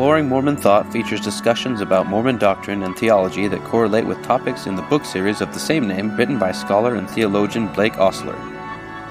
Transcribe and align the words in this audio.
Exploring 0.00 0.30
Mormon 0.30 0.56
Thought 0.56 0.90
features 0.90 1.20
discussions 1.20 1.82
about 1.82 2.06
Mormon 2.06 2.38
doctrine 2.38 2.84
and 2.84 2.96
theology 2.96 3.48
that 3.48 3.62
correlate 3.64 4.06
with 4.06 4.22
topics 4.22 4.64
in 4.64 4.74
the 4.74 4.80
book 4.80 5.04
series 5.04 5.42
of 5.42 5.52
the 5.52 5.58
same 5.58 5.86
name 5.86 6.16
written 6.16 6.38
by 6.38 6.52
scholar 6.52 6.94
and 6.94 7.06
theologian 7.10 7.70
Blake 7.74 7.98
Ostler. 7.98 8.34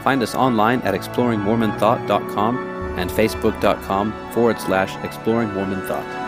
Find 0.03 0.23
us 0.23 0.33
online 0.33 0.81
at 0.81 0.95
exploringmormonthought.com 0.95 2.57
and 2.97 3.07
facebook.com 3.07 4.31
forward 4.33 4.59
slash 4.59 4.95
exploring 5.05 5.53
Mormon 5.53 5.85
Thought. 5.85 6.25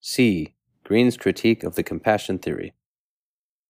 C. 0.00 0.54
Green's 0.82 1.18
critique 1.18 1.62
of 1.62 1.74
the 1.74 1.82
compassion 1.82 2.38
theory. 2.38 2.72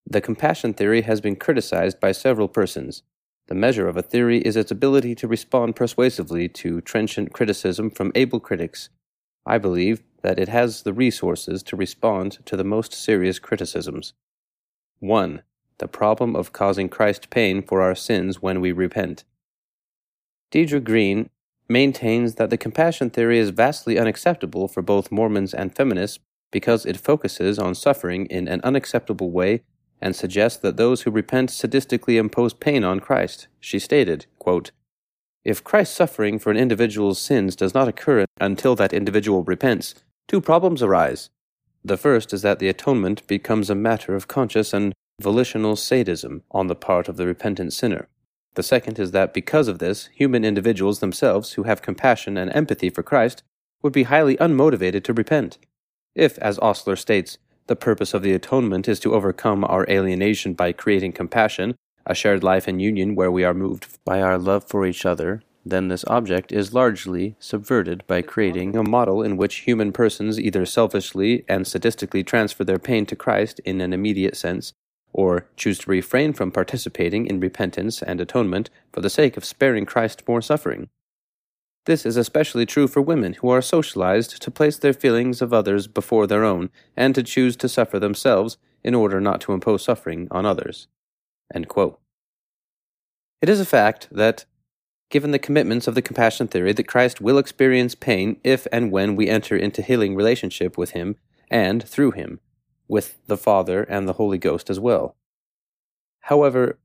The 0.09 0.21
compassion 0.21 0.73
theory 0.73 1.01
has 1.01 1.19
been 1.19 1.35
criticized 1.35 1.99
by 1.99 2.13
several 2.13 2.47
persons. 2.47 3.03
The 3.47 3.55
measure 3.55 3.89
of 3.89 3.97
a 3.97 4.01
theory 4.01 4.39
is 4.39 4.55
its 4.55 4.71
ability 4.71 5.15
to 5.15 5.27
respond 5.27 5.75
persuasively 5.75 6.47
to 6.49 6.79
trenchant 6.79 7.33
criticism 7.33 7.89
from 7.89 8.13
able 8.15 8.39
critics. 8.39 8.87
I 9.45 9.57
believe 9.57 10.03
that 10.21 10.39
it 10.39 10.47
has 10.47 10.83
the 10.83 10.93
resources 10.93 11.61
to 11.63 11.75
respond 11.75 12.39
to 12.45 12.55
the 12.55 12.63
most 12.63 12.93
serious 12.93 13.37
criticisms. 13.37 14.13
1. 14.99 15.41
The 15.77 15.89
problem 15.89 16.37
of 16.37 16.53
causing 16.53 16.87
Christ 16.87 17.29
pain 17.29 17.61
for 17.61 17.81
our 17.81 17.95
sins 17.95 18.41
when 18.41 18.61
we 18.61 18.71
repent. 18.71 19.25
Deidre 20.51 20.81
Green 20.81 21.29
maintains 21.67 22.35
that 22.35 22.49
the 22.49 22.57
compassion 22.57 23.09
theory 23.09 23.39
is 23.39 23.49
vastly 23.49 23.99
unacceptable 23.99 24.69
for 24.69 24.81
both 24.81 25.11
Mormons 25.11 25.53
and 25.53 25.75
feminists 25.75 26.19
because 26.49 26.85
it 26.85 26.95
focuses 26.95 27.59
on 27.59 27.75
suffering 27.75 28.25
in 28.27 28.47
an 28.47 28.61
unacceptable 28.63 29.31
way 29.31 29.63
and 30.01 30.15
suggests 30.15 30.59
that 30.59 30.77
those 30.77 31.01
who 31.01 31.11
repent 31.11 31.49
sadistically 31.49 32.19
impose 32.19 32.53
pain 32.53 32.83
on 32.83 32.99
Christ. 32.99 33.47
She 33.59 33.79
stated, 33.79 34.25
quote, 34.39 34.71
If 35.43 35.63
Christ's 35.63 35.95
suffering 35.95 36.39
for 36.39 36.51
an 36.51 36.57
individual's 36.57 37.19
sins 37.19 37.55
does 37.55 37.73
not 37.73 37.87
occur 37.87 38.25
until 38.39 38.75
that 38.75 38.93
individual 38.93 39.43
repents, 39.43 39.95
two 40.27 40.41
problems 40.41 40.83
arise. 40.83 41.29
The 41.83 41.97
first 41.97 42.33
is 42.33 42.41
that 42.41 42.59
the 42.59 42.69
atonement 42.69 43.25
becomes 43.27 43.69
a 43.69 43.75
matter 43.75 44.15
of 44.15 44.27
conscious 44.27 44.73
and 44.73 44.93
volitional 45.21 45.75
sadism 45.75 46.43
on 46.51 46.67
the 46.67 46.75
part 46.75 47.07
of 47.07 47.17
the 47.17 47.25
repentant 47.25 47.73
sinner. 47.73 48.07
The 48.55 48.63
second 48.63 48.99
is 48.99 49.11
that 49.11 49.33
because 49.33 49.67
of 49.67 49.79
this, 49.79 50.07
human 50.13 50.43
individuals 50.43 50.99
themselves 50.99 51.53
who 51.53 51.63
have 51.63 51.81
compassion 51.81 52.37
and 52.37 52.53
empathy 52.53 52.89
for 52.89 53.03
Christ 53.03 53.43
would 53.83 53.93
be 53.93 54.03
highly 54.03 54.35
unmotivated 54.37 55.03
to 55.05 55.13
repent. 55.13 55.57
If, 56.15 56.37
as 56.39 56.57
Ostler 56.59 56.95
states, 56.95 57.37
the 57.67 57.75
purpose 57.75 58.13
of 58.13 58.21
the 58.21 58.33
atonement 58.33 58.87
is 58.87 58.99
to 59.01 59.13
overcome 59.13 59.63
our 59.65 59.85
alienation 59.89 60.53
by 60.53 60.71
creating 60.71 61.11
compassion, 61.11 61.75
a 62.05 62.15
shared 62.15 62.43
life 62.43 62.67
and 62.67 62.81
union 62.81 63.15
where 63.15 63.31
we 63.31 63.43
are 63.43 63.53
moved 63.53 63.97
by 64.05 64.21
our 64.21 64.37
love 64.37 64.63
for 64.63 64.85
each 64.85 65.05
other, 65.05 65.41
then 65.65 65.89
this 65.89 66.05
object 66.07 66.51
is 66.51 66.73
largely 66.73 67.35
subverted 67.39 68.05
by 68.07 68.21
creating 68.21 68.75
a 68.75 68.83
model 68.83 69.21
in 69.21 69.35
which 69.35 69.57
human 69.59 69.91
persons 69.91 70.39
either 70.39 70.65
selfishly 70.65 71.43
and 71.49 71.65
sadistically 71.65 72.25
transfer 72.25 72.63
their 72.63 72.79
pain 72.79 73.05
to 73.05 73.15
Christ 73.15 73.59
in 73.65 73.81
an 73.81 73.91
immediate 73.91 74.37
sense, 74.37 74.71
or 75.11 75.47
choose 75.57 75.79
to 75.79 75.91
refrain 75.91 76.31
from 76.31 76.51
participating 76.51 77.25
in 77.25 77.39
repentance 77.39 78.01
and 78.01 78.21
atonement 78.21 78.69
for 78.93 79.01
the 79.01 79.09
sake 79.09 79.35
of 79.35 79.43
sparing 79.43 79.85
Christ 79.85 80.23
more 80.27 80.41
suffering. 80.41 80.87
This 81.87 82.05
is 82.05 82.17
especially 82.17 82.65
true 82.65 82.89
for 82.89 83.01
women 83.01 83.35
who 83.35 83.49
are 83.49 83.61
socialized 83.61 84.41
to 84.41 84.51
place 84.51 84.77
their 84.77 84.91
feelings 84.91 85.41
of 85.41 85.53
others 85.53 85.87
before 85.87 86.27
their 86.27 86.43
own 86.43 86.69
and 86.97 87.15
to 87.15 87.23
choose 87.23 87.55
to 87.55 87.69
suffer 87.69 87.97
themselves 87.97 88.57
in 88.83 88.93
order 88.93 89.21
not 89.21 89.39
to 89.41 89.53
impose 89.53 89.85
suffering 89.85 90.27
on 90.29 90.45
others. 90.45 90.89
It 93.41 93.47
is 93.47 93.61
a 93.61 93.65
fact 93.65 94.09
that, 94.11 94.43
given 95.09 95.31
the 95.31 95.39
commitments 95.39 95.87
of 95.87 95.95
the 95.95 96.01
compassion 96.01 96.49
theory, 96.49 96.73
that 96.73 96.89
Christ 96.89 97.21
will 97.21 97.37
experience 97.37 97.95
pain 97.95 98.41
if 98.43 98.67
and 98.69 98.91
when 98.91 99.15
we 99.15 99.29
enter 99.29 99.55
into 99.55 99.81
healing 99.81 100.13
relationship 100.13 100.77
with 100.77 100.91
Him 100.91 101.15
and, 101.49 101.81
through 101.81 102.11
Him, 102.11 102.41
with 102.89 103.17
the 103.27 103.37
Father 103.37 103.83
and 103.83 104.09
the 104.09 104.13
Holy 104.13 104.37
Ghost 104.37 104.69
as 104.69 104.77
well. 104.77 105.15
However, 106.23 106.79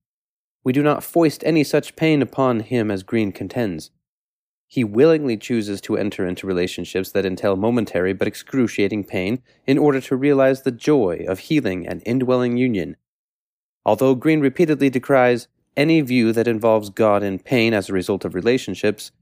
we 0.62 0.72
do 0.72 0.84
not 0.84 1.02
foist 1.02 1.42
any 1.42 1.64
such 1.64 1.96
pain 1.96 2.22
upon 2.22 2.60
Him 2.60 2.88
as 2.88 3.02
Green 3.02 3.32
contends. 3.32 3.90
He 4.72 4.84
willingly 4.84 5.36
chooses 5.36 5.82
to 5.82 5.98
enter 5.98 6.26
into 6.26 6.46
relationships 6.46 7.12
that 7.12 7.26
entail 7.26 7.56
momentary 7.56 8.14
but 8.14 8.26
excruciating 8.26 9.04
pain 9.04 9.42
in 9.66 9.76
order 9.76 10.00
to 10.00 10.16
realize 10.16 10.62
the 10.62 10.70
joy 10.70 11.26
of 11.28 11.40
healing 11.40 11.86
and 11.86 12.02
indwelling 12.06 12.56
union. 12.56 12.96
Although 13.84 14.14
Green 14.14 14.40
repeatedly 14.40 14.88
decries 14.88 15.46
any 15.76 16.00
view 16.00 16.32
that 16.32 16.48
involves 16.48 16.88
God 16.88 17.22
in 17.22 17.38
pain 17.38 17.74
as 17.74 17.90
a 17.90 17.92
result 17.92 18.24
of 18.24 18.34
relationships, 18.34 19.12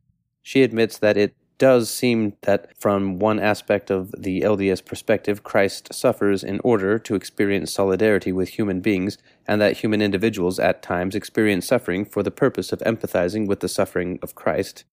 she 0.40 0.62
admits 0.62 0.98
that 0.98 1.16
it 1.16 1.34
does 1.58 1.90
seem 1.90 2.34
that 2.42 2.80
from 2.80 3.18
one 3.18 3.40
aspect 3.40 3.90
of 3.90 4.14
the 4.16 4.42
LDS 4.42 4.84
perspective, 4.84 5.42
Christ 5.42 5.92
suffers 5.92 6.44
in 6.44 6.60
order 6.62 6.96
to 7.00 7.16
experience 7.16 7.72
solidarity 7.72 8.30
with 8.30 8.50
human 8.50 8.80
beings, 8.80 9.18
and 9.48 9.60
that 9.60 9.78
human 9.78 10.00
individuals 10.00 10.60
at 10.60 10.80
times 10.80 11.16
experience 11.16 11.66
suffering 11.66 12.04
for 12.04 12.22
the 12.22 12.30
purpose 12.30 12.70
of 12.70 12.78
empathizing 12.86 13.48
with 13.48 13.58
the 13.58 13.68
suffering 13.68 14.20
of 14.22 14.36
Christ. 14.36 14.84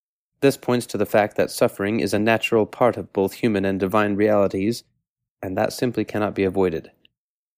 This 0.41 0.57
points 0.57 0.85
to 0.87 0.97
the 0.97 1.05
fact 1.05 1.35
that 1.37 1.49
suffering 1.49 1.99
is 1.99 2.13
a 2.13 2.19
natural 2.19 2.65
part 2.65 2.95
of 2.97 3.11
both 3.11 3.33
human 3.33 3.65
and 3.65 3.79
divine 3.79 4.15
realities, 4.15 4.83
and 5.41 5.57
that 5.57 5.73
simply 5.73 6.05
cannot 6.05 6.35
be 6.35 6.43
avoided. 6.43 6.91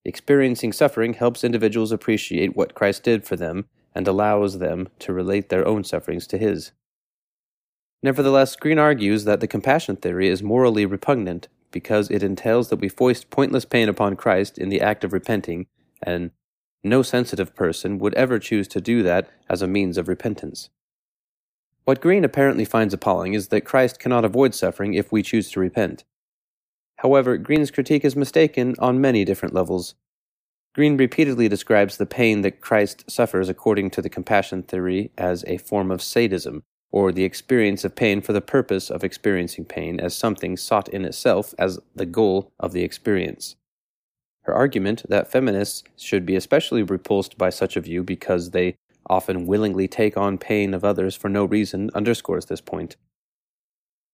Experiencing 0.06 0.72
suffering 0.72 1.13
helps 1.13 1.44
individuals 1.44 1.91
appreciate 1.91 2.56
what 2.56 2.73
Christ 2.73 3.03
did 3.03 3.25
for 3.25 3.35
them 3.35 3.66
and 3.94 4.07
allows 4.07 4.59
them 4.59 4.88
to 5.00 5.13
relate 5.13 5.50
their 5.50 5.67
own 5.67 5.84
sufferings 5.84 6.25
to 6.28 6.38
His. 6.38 6.72
Nevertheless, 8.01 8.56
Green 8.56 8.79
argues 8.79 9.25
that 9.25 9.41
the 9.41 9.47
compassion 9.47 9.97
theory 9.97 10.29
is 10.29 10.41
morally 10.41 10.85
repugnant 10.85 11.50
because 11.72 12.09
it 12.09 12.23
entails 12.23 12.69
that 12.69 12.79
we 12.79 12.88
foist 12.88 13.29
pointless 13.29 13.66
pain 13.66 13.90
upon 13.90 14.16
Christ 14.16 14.57
in 14.57 14.69
the 14.69 14.81
act 14.81 15.03
of 15.03 15.11
repenting, 15.11 15.67
and 16.01 16.31
no 16.81 17.01
sensitive 17.01 17.56
person 17.56 18.00
would 18.00 18.13
ever 18.13 18.40
choose 18.40 18.69
to 18.69 18.79
do 18.79 19.03
that 19.03 19.29
as 19.50 19.61
a 19.61 19.67
means 19.67 19.97
of 19.97 20.07
repentance. 20.07 20.69
What 21.89 22.01
Green 22.01 22.23
apparently 22.23 22.66
finds 22.66 22.94
appalling 22.94 23.33
is 23.33 23.47
that 23.47 23.66
Christ 23.66 23.97
cannot 23.97 24.23
avoid 24.23 24.53
suffering 24.53 24.94
if 24.94 25.11
we 25.11 25.23
choose 25.23 25.50
to 25.50 25.59
repent. 25.59 26.03
However, 26.97 27.35
Green's 27.35 27.72
critique 27.72 28.05
is 28.05 28.16
mistaken 28.16 28.75
on 28.77 29.01
many 29.01 29.25
different 29.25 29.55
levels. 29.55 29.95
Green 30.75 30.97
repeatedly 30.97 31.49
describes 31.49 31.97
the 31.97 32.05
pain 32.05 32.41
that 32.41 32.61
Christ 32.61 33.09
suffers 33.09 33.49
according 33.49 33.89
to 33.89 34.03
the 34.03 34.09
compassion 34.09 34.61
theory 34.61 35.09
as 35.17 35.44
a 35.47 35.57
form 35.57 35.89
of 35.89 36.03
sadism, 36.03 36.61
or 36.91 37.11
the 37.11 37.23
experience 37.23 37.83
of 37.83 37.95
pain 37.95 38.22
for 38.22 38.33
the 38.33 38.39
purpose 38.39 38.91
of 38.91 39.03
experiencing 39.03 39.66
pain 39.66 39.99
as 39.99 40.16
something 40.16 40.57
sought 40.57 40.89
in 40.89 41.05
itself 41.05 41.55
as 41.57 41.79
the 41.95 42.05
goal 42.05 42.51
of 42.59 42.72
the 42.72 42.83
experience. 42.83 43.55
Her 44.44 44.53
argument 44.53 45.09
that 45.09 45.31
feminists 45.31 45.83
should 45.97 46.23
be 46.23 46.35
especially 46.35 46.83
repulsed 46.83 47.35
by 47.35 47.49
such 47.49 47.75
a 47.75 47.81
view 47.81 48.03
because 48.03 48.51
they 48.51 48.75
often 49.09 49.46
willingly 49.47 49.88
take 49.88 50.16
on 50.16 50.38
pain 50.38 50.74
of 50.74 50.84
others 50.84 51.16
for 51.16 51.30
no 51.30 51.46
reason, 51.46 51.90
underscores 51.94 52.46
this 52.46 52.62
point. 52.62 52.96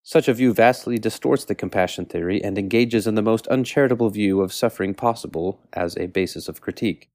Such 0.03 0.27
a 0.27 0.33
view 0.33 0.53
vastly 0.53 0.99
distorts 0.99 1.45
the 1.45 1.55
compassion 1.55 2.05
theory 2.05 2.43
and 2.43 2.57
engages 2.57 3.07
in 3.07 3.15
the 3.15 3.23
most 3.23 3.47
uncharitable 3.47 4.11
view 4.11 4.41
of 4.41 4.53
suffering 4.53 4.93
possible 4.93 5.59
as 5.73 5.97
a 5.97 6.05
basis 6.05 6.47
of 6.47 6.61
critique. 6.61 7.09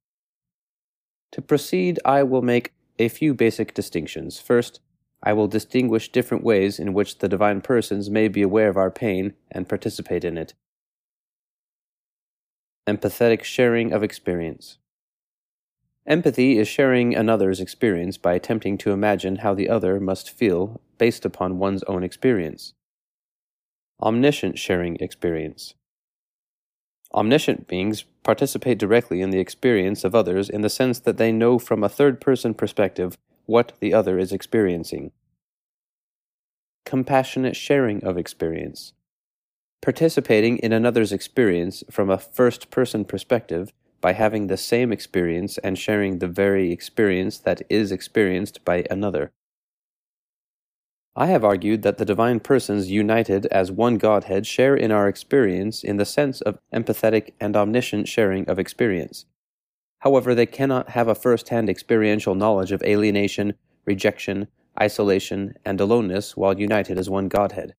To 1.32 1.40
proceed, 1.40 2.00
I 2.04 2.24
will 2.24 2.42
make 2.42 2.72
a 2.98 3.08
few 3.08 3.32
basic 3.32 3.74
distinctions. 3.74 4.40
First, 4.40 4.80
I 5.22 5.32
will 5.34 5.46
distinguish 5.46 6.10
different 6.10 6.42
ways 6.42 6.80
in 6.80 6.92
which 6.92 7.18
the 7.18 7.28
divine 7.28 7.60
persons 7.60 8.10
may 8.10 8.26
be 8.26 8.42
aware 8.42 8.68
of 8.68 8.76
our 8.76 8.90
pain 8.90 9.34
and 9.50 9.68
participate 9.68 10.24
in 10.24 10.36
it. 10.36 10.54
Empathetic 12.88 13.44
sharing 13.44 13.92
of 13.92 14.02
experience. 14.02 14.78
Empathy 16.06 16.58
is 16.58 16.66
sharing 16.66 17.14
another's 17.14 17.60
experience 17.60 18.16
by 18.16 18.34
attempting 18.34 18.78
to 18.78 18.90
imagine 18.90 19.36
how 19.36 19.54
the 19.54 19.68
other 19.68 20.00
must 20.00 20.30
feel 20.30 20.80
based 20.98 21.24
upon 21.24 21.58
one's 21.58 21.82
own 21.84 22.02
experience. 22.02 22.72
Omniscient 24.02 24.58
sharing 24.58 24.96
experience. 24.96 25.74
Omniscient 27.12 27.66
beings 27.66 28.04
participate 28.22 28.78
directly 28.78 29.20
in 29.20 29.30
the 29.30 29.40
experience 29.40 30.04
of 30.04 30.14
others 30.14 30.48
in 30.48 30.62
the 30.62 30.70
sense 30.70 30.98
that 31.00 31.18
they 31.18 31.32
know 31.32 31.58
from 31.58 31.84
a 31.84 31.88
third 31.88 32.20
person 32.20 32.54
perspective 32.54 33.18
what 33.46 33.72
the 33.80 33.92
other 33.92 34.18
is 34.18 34.32
experiencing. 34.32 35.10
Compassionate 36.86 37.56
sharing 37.56 38.02
of 38.04 38.16
experience. 38.16 38.94
Participating 39.82 40.58
in 40.58 40.72
another's 40.72 41.12
experience 41.12 41.84
from 41.90 42.08
a 42.08 42.18
first 42.18 42.70
person 42.70 43.04
perspective 43.04 43.72
by 44.00 44.12
having 44.12 44.46
the 44.46 44.56
same 44.56 44.92
experience 44.92 45.58
and 45.58 45.78
sharing 45.78 46.18
the 46.18 46.28
very 46.28 46.72
experience 46.72 47.38
that 47.38 47.62
is 47.68 47.92
experienced 47.92 48.64
by 48.64 48.84
another. 48.90 49.32
I 51.16 51.26
have 51.26 51.44
argued 51.44 51.82
that 51.82 51.98
the 51.98 52.04
divine 52.04 52.40
persons 52.40 52.90
united 52.90 53.46
as 53.46 53.72
one 53.72 53.98
Godhead 53.98 54.46
share 54.46 54.76
in 54.76 54.92
our 54.92 55.08
experience 55.08 55.82
in 55.82 55.96
the 55.96 56.04
sense 56.04 56.40
of 56.40 56.58
empathetic 56.72 57.32
and 57.40 57.56
omniscient 57.56 58.08
sharing 58.08 58.48
of 58.48 58.58
experience. 58.58 59.26
However, 59.98 60.34
they 60.34 60.46
cannot 60.46 60.90
have 60.90 61.08
a 61.08 61.14
first 61.14 61.48
hand 61.48 61.68
experiential 61.68 62.34
knowledge 62.34 62.72
of 62.72 62.82
alienation, 62.82 63.54
rejection, 63.84 64.48
isolation, 64.80 65.54
and 65.64 65.80
aloneness 65.80 66.36
while 66.36 66.58
united 66.58 66.96
as 66.96 67.10
one 67.10 67.28
Godhead. 67.28 67.74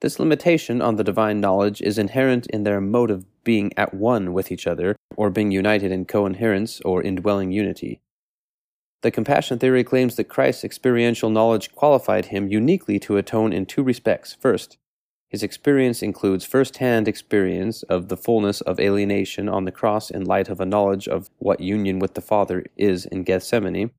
This 0.00 0.18
limitation 0.18 0.82
on 0.82 0.96
the 0.96 1.04
divine 1.04 1.40
knowledge 1.40 1.80
is 1.80 1.98
inherent 1.98 2.46
in 2.48 2.64
their 2.64 2.80
mode 2.80 3.10
of 3.10 3.24
being 3.44 3.72
at 3.76 3.94
one 3.94 4.32
with 4.32 4.50
each 4.50 4.66
other, 4.66 4.96
or 5.16 5.30
being 5.30 5.50
united 5.50 5.92
in 5.92 6.04
coherence 6.04 6.80
or 6.80 7.02
indwelling 7.02 7.52
unity. 7.52 8.00
The 9.02 9.10
compassion 9.10 9.58
theory 9.58 9.84
claims 9.84 10.16
that 10.16 10.30
Christ's 10.30 10.64
experiential 10.64 11.28
knowledge 11.28 11.72
qualified 11.74 12.26
him 12.26 12.48
uniquely 12.48 12.98
to 13.00 13.18
atone 13.18 13.52
in 13.52 13.66
two 13.66 13.82
respects. 13.82 14.34
First, 14.40 14.78
his 15.28 15.42
experience 15.42 16.00
includes 16.00 16.44
first 16.44 16.78
hand 16.78 17.06
experience 17.06 17.82
of 17.82 18.08
the 18.08 18.16
fullness 18.16 18.60
of 18.62 18.80
alienation 18.80 19.48
on 19.48 19.64
the 19.64 19.72
cross 19.72 20.10
in 20.10 20.24
light 20.24 20.48
of 20.48 20.60
a 20.60 20.64
knowledge 20.64 21.08
of 21.08 21.28
what 21.38 21.60
union 21.60 21.98
with 21.98 22.14
the 22.14 22.20
Father 22.20 22.64
is 22.76 23.04
in 23.04 23.24
Gethsemane. 23.24 23.90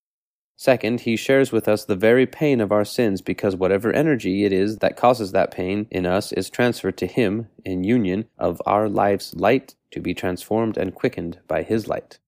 Second, 0.58 1.02
he 1.02 1.18
shares 1.18 1.52
with 1.52 1.68
us 1.68 1.84
the 1.84 1.98
very 1.98 2.26
pain 2.26 2.62
of 2.62 2.72
our 2.72 2.86
sins 2.86 3.22
because 3.22 3.56
whatever 3.56 3.92
energy 3.92 4.46
it 4.46 4.54
is 4.54 4.78
that 4.78 4.96
causes 4.96 5.32
that 5.34 5.52
pain 5.52 5.88
in 5.92 6.06
us 6.06 6.32
is 6.32 6.50
transferred 6.50 6.98
to 6.98 7.08
him 7.08 7.50
in 7.66 7.84
union 7.84 8.26
of 8.38 8.62
our 8.66 8.88
life's 8.88 9.34
light 9.34 9.76
to 9.92 10.00
be 10.00 10.14
transformed 10.14 10.78
and 10.78 10.96
quickened 10.96 11.40
by 11.48 11.62
his 11.62 11.88
light. 11.88 12.20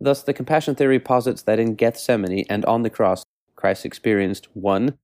Thus, 0.00 0.22
the 0.22 0.32
compassion 0.32 0.74
theory 0.74 1.00
posits 1.00 1.42
that 1.42 1.58
in 1.58 1.74
Gethsemane 1.74 2.44
and 2.48 2.64
on 2.66 2.82
the 2.82 2.90
cross, 2.90 3.24
Christ 3.56 3.84
experienced 3.84 4.48
1 4.54 4.96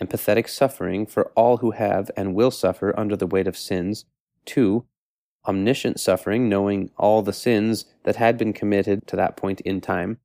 empathetic 0.00 0.48
suffering 0.48 1.06
for 1.06 1.32
all 1.34 1.58
who 1.58 1.72
have 1.72 2.10
and 2.16 2.34
will 2.34 2.50
suffer 2.50 2.98
under 2.98 3.16
the 3.16 3.26
weight 3.26 3.46
of 3.46 3.56
sins. 3.56 4.04
2. 4.46 4.84
Omniscient 5.46 5.98
suffering, 5.98 6.48
knowing 6.48 6.90
all 6.96 7.22
the 7.22 7.32
sins 7.32 7.84
that 8.04 8.16
had 8.16 8.38
been 8.38 8.52
committed 8.52 9.06
to 9.06 9.16
that 9.16 9.36
point 9.36 9.60
in 9.62 9.80
time. 9.80 10.18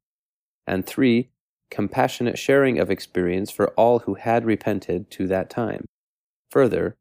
And 0.68 0.86
3. 0.86 1.30
Compassionate 1.70 2.38
sharing 2.38 2.80
of 2.80 2.92
experience 2.92 3.52
for 3.52 3.70
all 3.70 4.00
who 4.00 4.14
had 4.16 4.46
repented 4.46 5.10
to 5.12 5.28
that 5.28 5.50
time. 5.50 5.86
Further, 6.52 6.96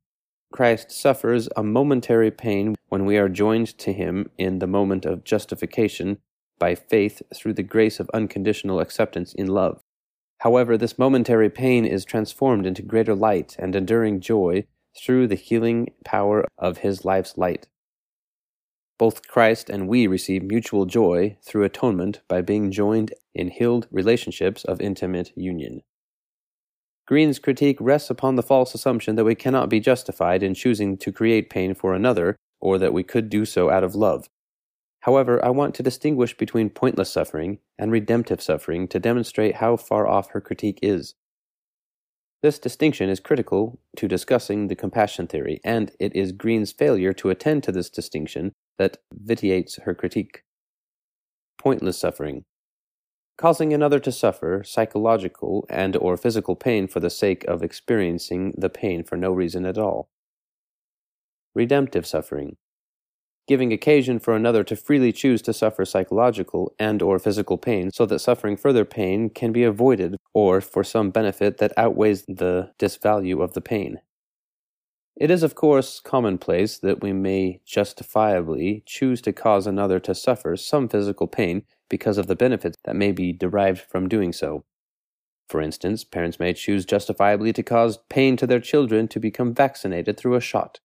Christ 0.52 0.90
suffers 0.90 1.48
a 1.56 1.62
momentary 1.62 2.30
pain 2.30 2.74
when 2.88 3.04
we 3.04 3.16
are 3.16 3.28
joined 3.28 3.76
to 3.78 3.92
him 3.92 4.30
in 4.38 4.58
the 4.58 4.66
moment 4.66 5.04
of 5.04 5.24
justification 5.24 6.18
by 6.58 6.74
faith 6.74 7.22
through 7.34 7.54
the 7.54 7.62
grace 7.62 7.98
of 7.98 8.10
unconditional 8.14 8.80
acceptance 8.80 9.32
in 9.34 9.48
love. 9.48 9.80
However, 10.38 10.76
this 10.76 10.98
momentary 10.98 11.50
pain 11.50 11.84
is 11.84 12.04
transformed 12.04 12.66
into 12.66 12.82
greater 12.82 13.14
light 13.14 13.56
and 13.58 13.74
enduring 13.74 14.20
joy 14.20 14.64
through 14.96 15.26
the 15.26 15.34
healing 15.34 15.92
power 16.04 16.44
of 16.58 16.78
his 16.78 17.04
life's 17.04 17.38
light. 17.38 17.66
Both 18.98 19.26
Christ 19.26 19.68
and 19.68 19.88
we 19.88 20.06
receive 20.06 20.42
mutual 20.42 20.86
joy 20.86 21.36
through 21.42 21.64
atonement 21.64 22.20
by 22.28 22.42
being 22.42 22.70
joined 22.70 23.14
in 23.34 23.48
healed 23.48 23.88
relationships 23.90 24.64
of 24.64 24.80
intimate 24.80 25.32
union. 25.36 25.82
Green's 27.06 27.38
critique 27.38 27.78
rests 27.80 28.10
upon 28.10 28.36
the 28.36 28.42
false 28.42 28.74
assumption 28.74 29.16
that 29.16 29.24
we 29.24 29.34
cannot 29.34 29.68
be 29.68 29.80
justified 29.80 30.42
in 30.42 30.54
choosing 30.54 30.96
to 30.98 31.12
create 31.12 31.50
pain 31.50 31.74
for 31.74 31.94
another, 31.94 32.36
or 32.60 32.78
that 32.78 32.92
we 32.92 33.02
could 33.02 33.28
do 33.28 33.44
so 33.44 33.70
out 33.70 33.82
of 33.82 33.94
love. 33.94 34.28
However, 35.00 35.44
I 35.44 35.50
want 35.50 35.74
to 35.74 35.82
distinguish 35.82 36.36
between 36.36 36.70
pointless 36.70 37.10
suffering 37.10 37.58
and 37.76 37.90
redemptive 37.90 38.40
suffering 38.40 38.86
to 38.88 39.00
demonstrate 39.00 39.56
how 39.56 39.76
far 39.76 40.06
off 40.06 40.30
her 40.30 40.40
critique 40.40 40.78
is. 40.80 41.14
This 42.40 42.60
distinction 42.60 43.08
is 43.08 43.18
critical 43.18 43.80
to 43.96 44.06
discussing 44.06 44.68
the 44.68 44.76
compassion 44.76 45.26
theory, 45.26 45.60
and 45.64 45.90
it 45.98 46.14
is 46.14 46.30
Green's 46.30 46.70
failure 46.70 47.12
to 47.14 47.30
attend 47.30 47.64
to 47.64 47.72
this 47.72 47.90
distinction 47.90 48.52
that 48.78 48.98
vitiates 49.12 49.78
her 49.82 49.94
critique. 49.94 50.42
Pointless 51.58 51.98
suffering. 51.98 52.44
Causing 53.38 53.72
another 53.72 53.98
to 54.00 54.12
suffer 54.12 54.62
psychological 54.64 55.66
and 55.68 55.96
or 55.96 56.16
physical 56.16 56.56
pain 56.56 56.86
for 56.86 57.00
the 57.00 57.10
sake 57.10 57.44
of 57.44 57.62
experiencing 57.62 58.54
the 58.56 58.68
pain 58.68 59.04
for 59.04 59.16
no 59.16 59.32
reason 59.32 59.64
at 59.64 59.78
all. 59.78 60.08
Redemptive 61.54 62.06
suffering 62.06 62.56
giving 63.48 63.72
occasion 63.72 64.18
for 64.18 64.36
another 64.36 64.62
to 64.64 64.76
freely 64.76 65.12
choose 65.12 65.42
to 65.42 65.52
suffer 65.52 65.84
psychological 65.84 66.74
and 66.78 67.02
or 67.02 67.18
physical 67.18 67.58
pain 67.58 67.90
so 67.90 68.06
that 68.06 68.20
suffering 68.20 68.56
further 68.56 68.84
pain 68.84 69.28
can 69.28 69.52
be 69.52 69.64
avoided 69.64 70.16
or 70.32 70.60
for 70.60 70.84
some 70.84 71.10
benefit 71.10 71.58
that 71.58 71.72
outweighs 71.76 72.22
the 72.26 72.70
disvalue 72.78 73.42
of 73.42 73.52
the 73.54 73.60
pain. 73.60 73.98
It 75.16 75.30
is 75.30 75.42
of 75.42 75.54
course 75.54 76.00
commonplace 76.00 76.78
that 76.78 77.02
we 77.02 77.12
may 77.12 77.60
justifiably 77.64 78.82
choose 78.86 79.20
to 79.22 79.32
cause 79.32 79.66
another 79.66 80.00
to 80.00 80.14
suffer 80.14 80.56
some 80.56 80.88
physical 80.88 81.26
pain 81.26 81.64
because 81.88 82.18
of 82.18 82.26
the 82.26 82.36
benefits 82.36 82.76
that 82.84 82.96
may 82.96 83.12
be 83.12 83.32
derived 83.32 83.80
from 83.80 84.08
doing 84.08 84.32
so. 84.32 84.64
For 85.48 85.60
instance, 85.60 86.04
parents 86.04 86.40
may 86.40 86.54
choose 86.54 86.86
justifiably 86.86 87.52
to 87.52 87.62
cause 87.62 87.98
pain 88.08 88.36
to 88.38 88.46
their 88.46 88.60
children 88.60 89.06
to 89.08 89.20
become 89.20 89.54
vaccinated 89.54 90.16
through 90.16 90.34
a 90.34 90.40
shot 90.40 90.80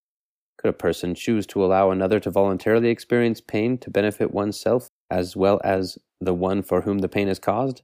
could 0.58 0.70
a 0.70 0.74
person 0.74 1.16
choose 1.16 1.46
to 1.48 1.64
allow 1.64 1.92
another 1.92 2.20
to 2.20 2.32
voluntarily 2.32 2.90
experience 2.90 3.40
pain 3.40 3.78
to 3.78 3.92
benefit 3.92 4.32
oneself 4.32 4.90
as 5.10 5.36
well 5.36 5.62
as 5.64 5.98
the 6.20 6.34
one 6.34 6.64
for 6.64 6.82
whom 6.82 7.00
the 7.00 7.08
pain 7.08 7.28
is 7.28 7.40
caused? 7.40 7.84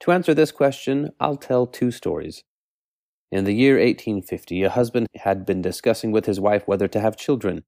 To 0.00 0.12
answer 0.12 0.32
this 0.32 0.52
question, 0.52 1.10
I'll 1.18 1.36
tell 1.36 1.66
two 1.66 1.90
stories. 1.90 2.44
In 3.30 3.44
the 3.44 3.54
year 3.54 3.74
1850, 3.74 4.62
a 4.62 4.70
husband 4.70 5.06
had 5.16 5.46
been 5.46 5.62
discussing 5.62 6.10
with 6.10 6.26
his 6.26 6.40
wife 6.40 6.66
whether 6.66 6.88
to 6.88 7.00
have 7.00 7.16
children. 7.16 7.64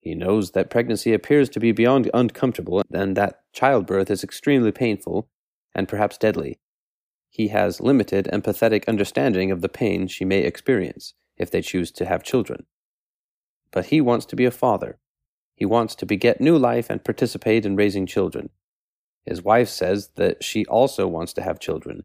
He 0.00 0.14
knows 0.14 0.50
that 0.50 0.70
pregnancy 0.70 1.14
appears 1.14 1.48
to 1.50 1.60
be 1.60 1.72
beyond 1.72 2.10
uncomfortable 2.12 2.82
and 2.92 3.16
that 3.16 3.40
childbirth 3.52 4.10
is 4.10 4.24
extremely 4.24 4.72
painful 4.72 5.28
and 5.74 5.88
perhaps 5.88 6.18
deadly. 6.18 6.58
He 7.30 7.48
has 7.48 7.80
limited 7.80 8.28
empathetic 8.32 8.86
understanding 8.86 9.50
of 9.50 9.62
the 9.62 9.68
pain 9.68 10.08
she 10.08 10.24
may 10.24 10.40
experience 10.40 11.14
if 11.38 11.50
they 11.50 11.62
choose 11.62 11.90
to 11.92 12.04
have 12.04 12.22
children 12.22 12.66
but 13.72 13.86
he 13.86 14.00
wants 14.00 14.26
to 14.26 14.36
be 14.36 14.44
a 14.44 14.50
father. 14.52 14.98
He 15.56 15.64
wants 15.64 15.94
to 15.96 16.06
beget 16.06 16.40
new 16.40 16.56
life 16.56 16.88
and 16.88 17.02
participate 17.02 17.66
in 17.66 17.74
raising 17.74 18.06
children. 18.06 18.50
His 19.24 19.42
wife 19.42 19.68
says 19.68 20.10
that 20.16 20.44
she 20.44 20.64
also 20.66 21.06
wants 21.08 21.32
to 21.34 21.42
have 21.42 21.58
children. 21.58 22.04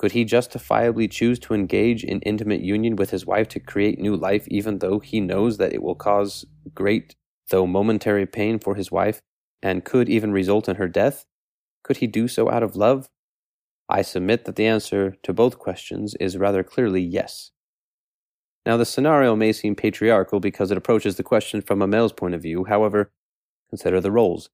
Could 0.00 0.12
he 0.12 0.24
justifiably 0.24 1.08
choose 1.08 1.38
to 1.40 1.52
engage 1.52 2.04
in 2.04 2.22
intimate 2.22 2.62
union 2.62 2.96
with 2.96 3.10
his 3.10 3.26
wife 3.26 3.48
to 3.48 3.60
create 3.60 3.98
new 3.98 4.16
life, 4.16 4.48
even 4.48 4.78
though 4.78 4.98
he 4.98 5.20
knows 5.20 5.58
that 5.58 5.74
it 5.74 5.82
will 5.82 5.94
cause 5.94 6.46
great, 6.74 7.16
though 7.50 7.66
momentary 7.66 8.24
pain 8.24 8.58
for 8.58 8.76
his 8.76 8.90
wife, 8.90 9.20
and 9.62 9.84
could 9.84 10.08
even 10.08 10.32
result 10.32 10.70
in 10.70 10.76
her 10.76 10.88
death? 10.88 11.26
Could 11.82 11.98
he 11.98 12.06
do 12.06 12.28
so 12.28 12.50
out 12.50 12.62
of 12.62 12.76
love? 12.76 13.10
I 13.90 14.00
submit 14.00 14.46
that 14.46 14.56
the 14.56 14.64
answer 14.64 15.16
to 15.22 15.34
both 15.34 15.58
questions 15.58 16.14
is 16.18 16.38
rather 16.38 16.64
clearly 16.64 17.02
yes. 17.02 17.50
Now, 18.64 18.78
the 18.78 18.86
scenario 18.86 19.36
may 19.36 19.52
seem 19.52 19.74
patriarchal 19.74 20.40
because 20.40 20.70
it 20.70 20.78
approaches 20.78 21.16
the 21.16 21.22
question 21.22 21.60
from 21.60 21.82
a 21.82 21.86
male's 21.86 22.14
point 22.14 22.34
of 22.34 22.40
view. 22.40 22.64
However, 22.64 23.12
consider 23.68 24.00
the 24.00 24.10
roles. 24.10 24.48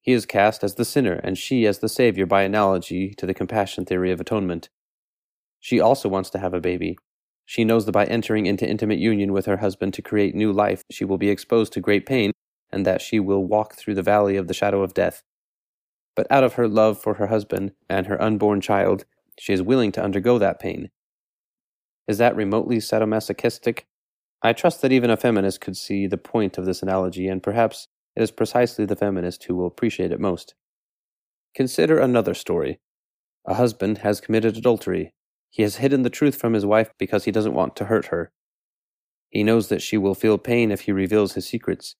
He 0.00 0.10
is 0.10 0.26
cast 0.26 0.64
as 0.64 0.74
the 0.74 0.84
sinner, 0.84 1.20
and 1.22 1.38
she 1.38 1.64
as 1.64 1.78
the 1.78 1.88
savior 1.88 2.26
by 2.26 2.42
analogy 2.42 3.14
to 3.18 3.24
the 3.24 3.34
compassion 3.34 3.84
theory 3.84 4.10
of 4.10 4.20
atonement. 4.20 4.68
She 5.60 5.78
also 5.78 6.08
wants 6.08 6.30
to 6.30 6.38
have 6.38 6.54
a 6.54 6.60
baby. 6.60 6.96
She 7.44 7.64
knows 7.64 7.86
that 7.86 7.92
by 7.92 8.06
entering 8.06 8.46
into 8.46 8.68
intimate 8.68 8.98
union 8.98 9.32
with 9.32 9.46
her 9.46 9.58
husband 9.58 9.94
to 9.94 10.02
create 10.02 10.34
new 10.34 10.52
life, 10.52 10.82
she 10.90 11.04
will 11.04 11.18
be 11.18 11.28
exposed 11.30 11.72
to 11.74 11.80
great 11.80 12.06
pain, 12.06 12.32
and 12.70 12.86
that 12.86 13.02
she 13.02 13.20
will 13.20 13.44
walk 13.44 13.74
through 13.74 13.94
the 13.94 14.02
valley 14.02 14.36
of 14.36 14.48
the 14.48 14.54
shadow 14.54 14.82
of 14.82 14.94
death. 14.94 15.22
But 16.16 16.26
out 16.30 16.44
of 16.44 16.54
her 16.54 16.68
love 16.68 17.00
for 17.00 17.14
her 17.14 17.28
husband 17.28 17.72
and 17.88 18.06
her 18.06 18.20
unborn 18.20 18.60
child, 18.60 19.04
she 19.38 19.52
is 19.52 19.62
willing 19.62 19.92
to 19.92 20.02
undergo 20.02 20.38
that 20.38 20.60
pain. 20.60 20.90
Is 22.06 22.18
that 22.18 22.36
remotely 22.36 22.78
sadomasochistic? 22.78 23.84
I 24.42 24.52
trust 24.52 24.82
that 24.82 24.92
even 24.92 25.10
a 25.10 25.16
feminist 25.16 25.60
could 25.60 25.76
see 25.76 26.06
the 26.06 26.16
point 26.16 26.58
of 26.58 26.64
this 26.64 26.82
analogy, 26.82 27.28
and 27.28 27.42
perhaps 27.42 27.88
it 28.16 28.22
is 28.22 28.30
precisely 28.30 28.86
the 28.86 28.96
feminist 28.96 29.44
who 29.44 29.56
will 29.56 29.66
appreciate 29.66 30.12
it 30.12 30.20
most. 30.20 30.54
Consider 31.54 31.98
another 31.98 32.34
story. 32.34 32.80
A 33.46 33.54
husband 33.54 33.98
has 33.98 34.20
committed 34.20 34.56
adultery. 34.56 35.12
He 35.50 35.62
has 35.62 35.76
hidden 35.76 36.02
the 36.02 36.10
truth 36.10 36.36
from 36.36 36.54
his 36.54 36.64
wife 36.64 36.90
because 36.98 37.24
he 37.24 37.32
doesn't 37.32 37.54
want 37.54 37.76
to 37.76 37.86
hurt 37.86 38.06
her. 38.06 38.30
He 39.28 39.42
knows 39.42 39.68
that 39.68 39.82
she 39.82 39.98
will 39.98 40.14
feel 40.14 40.38
pain 40.38 40.70
if 40.70 40.82
he 40.82 40.92
reveals 40.92 41.34
his 41.34 41.46
secrets. 41.46 41.96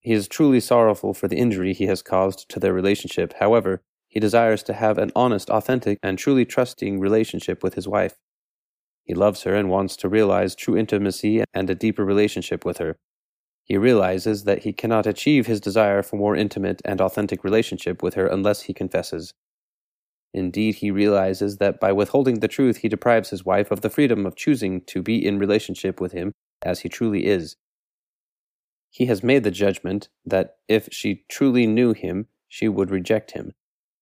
He 0.00 0.12
is 0.12 0.28
truly 0.28 0.60
sorrowful 0.60 1.14
for 1.14 1.28
the 1.28 1.36
injury 1.36 1.72
he 1.72 1.86
has 1.86 2.02
caused 2.02 2.48
to 2.50 2.60
their 2.60 2.72
relationship. 2.72 3.34
However, 3.40 3.82
he 4.08 4.20
desires 4.20 4.62
to 4.64 4.72
have 4.72 4.98
an 4.98 5.10
honest, 5.16 5.50
authentic, 5.50 5.98
and 6.02 6.18
truly 6.18 6.44
trusting 6.44 7.00
relationship 7.00 7.62
with 7.62 7.74
his 7.74 7.88
wife. 7.88 8.14
He 9.02 9.14
loves 9.14 9.42
her 9.42 9.54
and 9.54 9.70
wants 9.70 9.96
to 9.98 10.08
realize 10.08 10.54
true 10.54 10.76
intimacy 10.76 11.44
and 11.54 11.70
a 11.70 11.74
deeper 11.74 12.04
relationship 12.04 12.64
with 12.64 12.78
her. 12.78 12.96
He 13.62 13.76
realizes 13.76 14.44
that 14.44 14.62
he 14.62 14.72
cannot 14.72 15.06
achieve 15.06 15.46
his 15.46 15.60
desire 15.60 16.02
for 16.02 16.16
more 16.16 16.36
intimate 16.36 16.80
and 16.84 17.00
authentic 17.00 17.42
relationship 17.42 18.02
with 18.02 18.14
her 18.14 18.26
unless 18.26 18.62
he 18.62 18.74
confesses. 18.74 19.32
Indeed, 20.34 20.76
he 20.76 20.90
realizes 20.90 21.58
that 21.58 21.80
by 21.80 21.92
withholding 21.92 22.40
the 22.40 22.48
truth, 22.48 22.78
he 22.78 22.88
deprives 22.88 23.30
his 23.30 23.44
wife 23.44 23.70
of 23.70 23.80
the 23.82 23.90
freedom 23.90 24.26
of 24.26 24.36
choosing 24.36 24.82
to 24.86 25.02
be 25.02 25.24
in 25.26 25.38
relationship 25.38 26.00
with 26.00 26.12
him 26.12 26.32
as 26.62 26.80
he 26.80 26.88
truly 26.88 27.26
is. 27.26 27.56
he 28.90 29.06
has 29.06 29.22
made 29.22 29.44
the 29.44 29.50
judgment 29.50 30.08
that 30.24 30.56
if 30.68 30.88
she 30.92 31.24
truly 31.30 31.66
knew 31.66 31.92
him, 31.92 32.26
she 32.48 32.68
would 32.68 32.90
reject 32.90 33.32
him, 33.32 33.52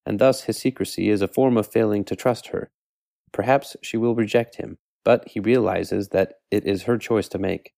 and 0.07 0.19
thus 0.19 0.45
his 0.45 0.59
secrecy 0.59 1.11
is 1.11 1.23
a 1.23 1.29
form 1.29 1.57
of 1.57 1.73
failing 1.73 2.05
to 2.05 2.17
trust 2.17 2.49
her. 2.49 2.71
Perhaps 3.33 3.77
she 3.83 3.97
will 3.97 4.15
reject 4.15 4.57
him, 4.57 4.79
but 5.05 5.29
he 5.29 5.41
realizes 5.41 6.09
that 6.11 6.35
it 6.51 6.67
is 6.67 6.85
her 6.85 6.99
choice 6.99 7.29
to 7.29 7.39
make. 7.39 7.73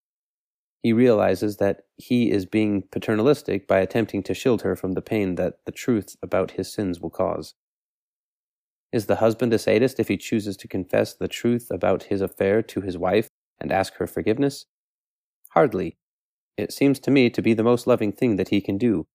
He 0.83 0.93
realizes 0.93 1.57
that 1.59 1.83
he 1.97 2.31
is 2.31 2.47
being 2.47 2.85
paternalistic 2.93 3.67
by 3.67 3.81
attempting 3.81 4.23
to 4.25 4.35
shield 4.35 4.63
her 4.63 4.77
from 4.77 4.93
the 4.93 5.03
pain 5.03 5.37
that 5.37 5.55
the 5.67 5.73
truth 5.73 6.17
about 6.23 6.53
his 6.53 6.73
sins 6.73 7.01
will 7.01 7.11
cause. 7.11 7.55
Is 8.97 9.05
the 9.05 9.17
husband 9.17 9.53
a 9.53 9.59
sadist 9.59 10.01
if 10.01 10.09
he 10.09 10.17
chooses 10.17 10.57
to 10.57 10.69
confess 10.69 11.13
the 11.13 11.29
truth 11.29 11.67
about 11.71 12.05
his 12.05 12.23
affair 12.23 12.63
to 12.63 12.81
his 12.81 12.97
wife 12.97 13.29
and 13.61 13.71
ask 13.71 13.97
her 13.97 14.07
forgiveness? 14.07 14.65
Hardly. 15.51 15.99
It 16.57 16.73
seems 16.73 16.99
to 17.01 17.11
me 17.11 17.29
to 17.29 17.43
be 17.43 17.53
the 17.53 17.63
most 17.63 17.87
loving 17.87 18.11
thing 18.11 18.37
that 18.37 18.49
he 18.49 18.63
can 18.63 18.79
do. 18.79 19.07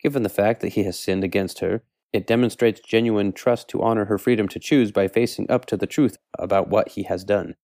Given 0.00 0.22
the 0.22 0.28
fact 0.28 0.60
that 0.60 0.74
he 0.74 0.84
has 0.84 0.96
sinned 0.96 1.24
against 1.24 1.58
her, 1.58 1.82
it 2.12 2.24
demonstrates 2.24 2.78
genuine 2.78 3.32
trust 3.32 3.66
to 3.70 3.82
honor 3.82 4.04
her 4.04 4.16
freedom 4.16 4.46
to 4.46 4.60
choose 4.60 4.92
by 4.92 5.08
facing 5.08 5.50
up 5.50 5.66
to 5.66 5.76
the 5.76 5.88
truth 5.88 6.18
about 6.38 6.68
what 6.68 6.90
he 6.90 7.02
has 7.02 7.24
done. 7.24 7.56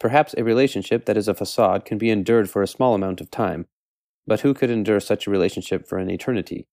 Perhaps 0.00 0.34
a 0.36 0.42
relationship 0.42 1.04
that 1.04 1.16
is 1.16 1.28
a 1.28 1.34
facade 1.34 1.84
can 1.84 1.98
be 1.98 2.10
endured 2.10 2.50
for 2.50 2.64
a 2.64 2.66
small 2.66 2.96
amount 2.96 3.20
of 3.20 3.30
time, 3.30 3.68
but 4.26 4.40
who 4.40 4.54
could 4.54 4.70
endure 4.70 4.98
such 4.98 5.24
a 5.24 5.30
relationship 5.30 5.86
for 5.86 5.98
an 5.98 6.10
eternity? 6.10 6.66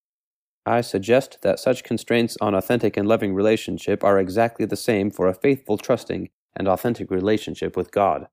I 0.68 0.80
suggest 0.80 1.38
that 1.42 1.60
such 1.60 1.84
constraints 1.84 2.36
on 2.40 2.52
authentic 2.52 2.96
and 2.96 3.06
loving 3.06 3.34
relationship 3.34 4.02
are 4.02 4.18
exactly 4.18 4.66
the 4.66 4.76
same 4.76 5.12
for 5.12 5.28
a 5.28 5.34
faithful, 5.34 5.78
trusting, 5.78 6.28
and 6.56 6.66
authentic 6.66 7.08
relationship 7.08 7.76
with 7.76 7.92
God. 7.92 8.26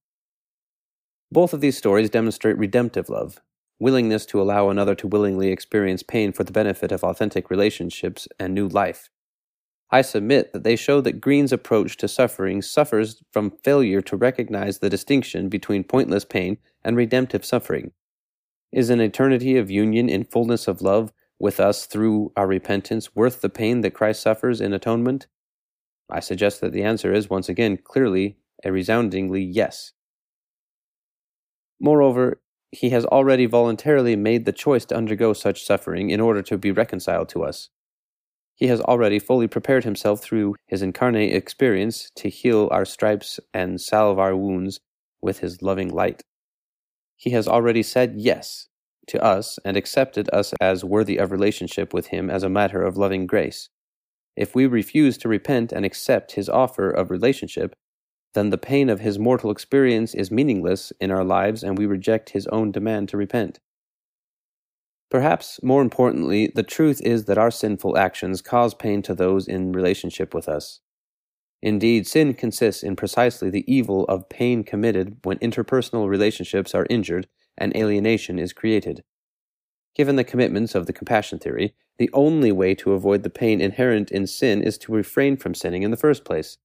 Both 1.31 1.53
of 1.53 1.61
these 1.61 1.77
stories 1.77 2.09
demonstrate 2.09 2.57
redemptive 2.57 3.07
love, 3.07 3.39
willingness 3.79 4.25
to 4.27 4.41
allow 4.41 4.69
another 4.69 4.95
to 4.95 5.07
willingly 5.07 5.49
experience 5.49 6.01
pain 6.01 6.31
for 6.31 6.43
the 6.43 6.51
benefit 6.51 6.91
of 6.91 7.03
authentic 7.03 7.51
relationships 7.51 8.27
and 8.39 8.55
new 8.55 8.67
life. 8.67 9.11
I 9.91 10.01
submit 10.01 10.53
that 10.53 10.63
they 10.63 10.75
show 10.75 11.01
that 11.01 11.21
Green's 11.21 11.53
approach 11.53 11.97
to 11.97 12.07
suffering 12.07 12.63
suffers 12.63 13.21
from 13.31 13.51
failure 13.63 14.01
to 14.01 14.17
recognize 14.17 14.79
the 14.79 14.89
distinction 14.89 15.49
between 15.49 15.83
pointless 15.83 16.25
pain 16.25 16.57
and 16.83 16.97
redemptive 16.97 17.45
suffering. 17.45 17.91
Is 18.71 18.89
an 18.89 19.01
eternity 19.01 19.55
of 19.55 19.69
union 19.69 20.09
in 20.09 20.23
fullness 20.23 20.67
of 20.67 20.81
love 20.81 21.13
with 21.43 21.59
us 21.59 21.85
through 21.85 22.31
our 22.37 22.47
repentance 22.47 23.13
worth 23.13 23.41
the 23.41 23.49
pain 23.49 23.81
that 23.81 23.93
Christ 23.93 24.21
suffers 24.21 24.61
in 24.61 24.71
atonement? 24.71 25.27
I 26.09 26.21
suggest 26.21 26.61
that 26.61 26.71
the 26.71 26.83
answer 26.83 27.13
is, 27.13 27.29
once 27.29 27.49
again, 27.49 27.77
clearly 27.83 28.37
a 28.63 28.71
resoundingly 28.71 29.43
yes. 29.43 29.91
Moreover, 31.81 32.39
he 32.71 32.91
has 32.91 33.03
already 33.03 33.45
voluntarily 33.45 34.15
made 34.15 34.45
the 34.45 34.53
choice 34.53 34.85
to 34.85 34.95
undergo 34.95 35.33
such 35.33 35.65
suffering 35.65 36.11
in 36.11 36.21
order 36.21 36.41
to 36.43 36.57
be 36.57 36.71
reconciled 36.71 37.27
to 37.29 37.43
us. 37.43 37.69
He 38.55 38.67
has 38.67 38.79
already 38.79 39.19
fully 39.19 39.49
prepared 39.49 39.83
himself 39.83 40.21
through 40.21 40.55
his 40.65 40.81
incarnate 40.81 41.33
experience 41.33 42.09
to 42.15 42.29
heal 42.29 42.69
our 42.71 42.85
stripes 42.85 43.41
and 43.53 43.81
salve 43.81 44.17
our 44.17 44.33
wounds 44.33 44.79
with 45.21 45.39
his 45.39 45.61
loving 45.61 45.89
light. 45.89 46.23
He 47.17 47.31
has 47.31 47.49
already 47.49 47.83
said 47.83 48.13
yes 48.15 48.69
to 49.07 49.23
us 49.23 49.59
and 49.65 49.75
accepted 49.77 50.29
us 50.33 50.53
as 50.61 50.83
worthy 50.83 51.17
of 51.17 51.31
relationship 51.31 51.93
with 51.93 52.07
Him 52.07 52.29
as 52.29 52.43
a 52.43 52.49
matter 52.49 52.83
of 52.83 52.97
loving 52.97 53.27
grace. 53.27 53.69
If 54.35 54.55
we 54.55 54.65
refuse 54.65 55.17
to 55.19 55.29
repent 55.29 55.71
and 55.71 55.85
accept 55.85 56.33
His 56.33 56.49
offer 56.49 56.89
of 56.89 57.11
relationship, 57.11 57.75
then 58.33 58.49
the 58.49 58.57
pain 58.57 58.89
of 58.89 58.99
His 58.99 59.19
mortal 59.19 59.51
experience 59.51 60.15
is 60.15 60.31
meaningless 60.31 60.91
in 60.99 61.11
our 61.11 61.23
lives 61.23 61.63
and 61.63 61.77
we 61.77 61.85
reject 61.85 62.31
His 62.31 62.47
own 62.47 62.71
demand 62.71 63.09
to 63.09 63.17
repent. 63.17 63.59
Perhaps 65.11 65.59
more 65.61 65.83
importantly, 65.83 66.51
the 66.55 66.63
truth 66.63 66.99
is 67.03 67.25
that 67.25 67.37
our 67.37 67.51
sinful 67.51 67.97
actions 67.97 68.41
cause 68.41 68.73
pain 68.73 69.03
to 69.03 69.13
those 69.13 69.47
in 69.47 69.71
relationship 69.71 70.33
with 70.33 70.49
us. 70.49 70.79
Indeed, 71.61 72.07
sin 72.07 72.33
consists 72.33 72.83
in 72.83 72.95
precisely 72.95 73.49
the 73.49 73.63
evil 73.71 74.05
of 74.05 74.27
pain 74.27 74.63
committed 74.63 75.17
when 75.23 75.37
interpersonal 75.37 76.09
relationships 76.09 76.73
are 76.73 76.87
injured 76.89 77.27
and 77.57 77.75
alienation 77.75 78.39
is 78.39 78.53
created. 78.53 79.03
Given 79.95 80.15
the 80.15 80.23
commitments 80.23 80.73
of 80.75 80.87
the 80.87 80.93
compassion 80.93 81.39
theory, 81.39 81.75
the 81.97 82.09
only 82.13 82.51
way 82.51 82.73
to 82.75 82.93
avoid 82.93 83.23
the 83.23 83.29
pain 83.29 83.61
inherent 83.61 84.11
in 84.11 84.25
sin 84.25 84.63
is 84.63 84.77
to 84.79 84.91
refrain 84.91 85.37
from 85.37 85.53
sinning 85.53 85.83
in 85.83 85.91
the 85.91 85.97
first 85.97 86.25
place. 86.25 86.57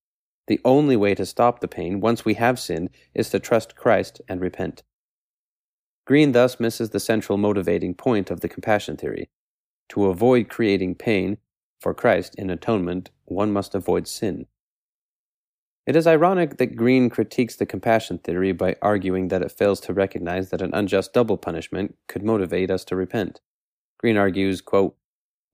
The 0.46 0.60
only 0.64 0.96
way 0.96 1.14
to 1.14 1.26
stop 1.26 1.60
the 1.60 1.68
pain 1.68 2.00
once 2.00 2.24
we 2.24 2.34
have 2.34 2.58
sinned 2.58 2.88
is 3.14 3.28
to 3.30 3.38
trust 3.38 3.76
Christ 3.76 4.22
and 4.28 4.40
repent. 4.40 4.82
Green 6.06 6.32
thus 6.32 6.58
misses 6.58 6.88
the 6.90 7.00
central 7.00 7.36
motivating 7.36 7.94
point 7.94 8.30
of 8.30 8.40
the 8.40 8.48
compassion 8.48 8.96
theory. 8.96 9.28
To 9.90 10.06
avoid 10.06 10.48
creating 10.48 10.94
pain 10.94 11.36
for 11.80 11.92
Christ 11.92 12.34
in 12.36 12.48
atonement, 12.48 13.10
one 13.26 13.52
must 13.52 13.74
avoid 13.74 14.08
sin. 14.08 14.46
It 15.88 15.96
is 15.96 16.06
ironic 16.06 16.58
that 16.58 16.76
Green 16.76 17.08
critiques 17.08 17.56
the 17.56 17.64
compassion 17.64 18.18
theory 18.18 18.52
by 18.52 18.76
arguing 18.82 19.28
that 19.28 19.40
it 19.40 19.50
fails 19.50 19.80
to 19.80 19.94
recognize 19.94 20.50
that 20.50 20.60
an 20.60 20.74
unjust 20.74 21.14
double 21.14 21.38
punishment 21.38 21.96
could 22.08 22.22
motivate 22.22 22.70
us 22.70 22.84
to 22.84 22.94
repent. 22.94 23.40
Green 23.96 24.18
argues, 24.18 24.60
quote, 24.60 24.96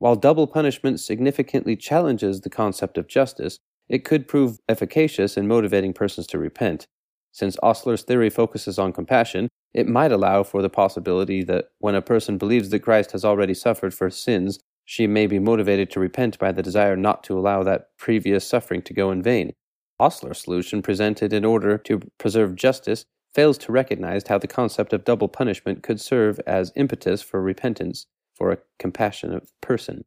While 0.01 0.17
double 0.17 0.49
punishment 0.49 0.99
significantly 0.99 1.77
challenges 1.77 2.41
the 2.41 2.51
concept 2.51 2.99
of 2.99 3.07
justice, 3.07 3.61
it 3.89 4.03
could 4.05 4.27
prove 4.27 4.59
efficacious 4.69 5.37
in 5.37 5.47
motivating 5.47 5.93
persons 5.93 6.27
to 6.27 6.39
repent. 6.41 6.89
Since 7.31 7.57
Ostler's 7.63 8.03
theory 8.03 8.29
focuses 8.29 8.77
on 8.77 8.93
compassion, 8.93 9.49
it 9.73 9.87
might 9.87 10.11
allow 10.11 10.43
for 10.43 10.63
the 10.63 10.69
possibility 10.69 11.45
that 11.45 11.67
when 11.79 11.95
a 11.95 12.03
person 12.03 12.39
believes 12.39 12.71
that 12.71 12.81
Christ 12.81 13.13
has 13.13 13.25
already 13.25 13.55
suffered 13.55 13.95
for 13.95 14.11
sins, 14.11 14.59
she 14.85 15.07
may 15.07 15.29
be 15.29 15.39
motivated 15.39 15.93
to 15.93 16.01
repent 16.01 16.41
by 16.41 16.51
the 16.51 16.61
desire 16.61 16.97
not 16.97 17.23
to 17.23 17.39
allow 17.39 17.63
that 17.63 17.97
previous 17.99 18.45
suffering 18.45 18.83
to 18.83 18.93
go 18.93 19.13
in 19.13 19.23
vain. 19.23 19.53
Ostler's 20.01 20.43
solution 20.43 20.83
presented 20.83 21.33
in 21.33 21.45
order 21.45 21.79
to 21.79 22.01
preserve 22.19 22.57
justice 22.57 23.05
fails 23.35 23.59
to 23.59 23.73
recognize 23.73 24.23
how 24.29 24.39
the 24.39 24.47
concept 24.47 24.93
of 24.93 25.05
double 25.05 25.29
punishment 25.29 25.83
could 25.83 26.01
serve 26.01 26.41
as 26.47 26.73
impetus 26.77 27.23
for 27.23 27.43
repentance 27.43 28.07
for 28.35 28.53
a 28.53 28.59
compassionate 28.79 29.49
person. 29.61 30.05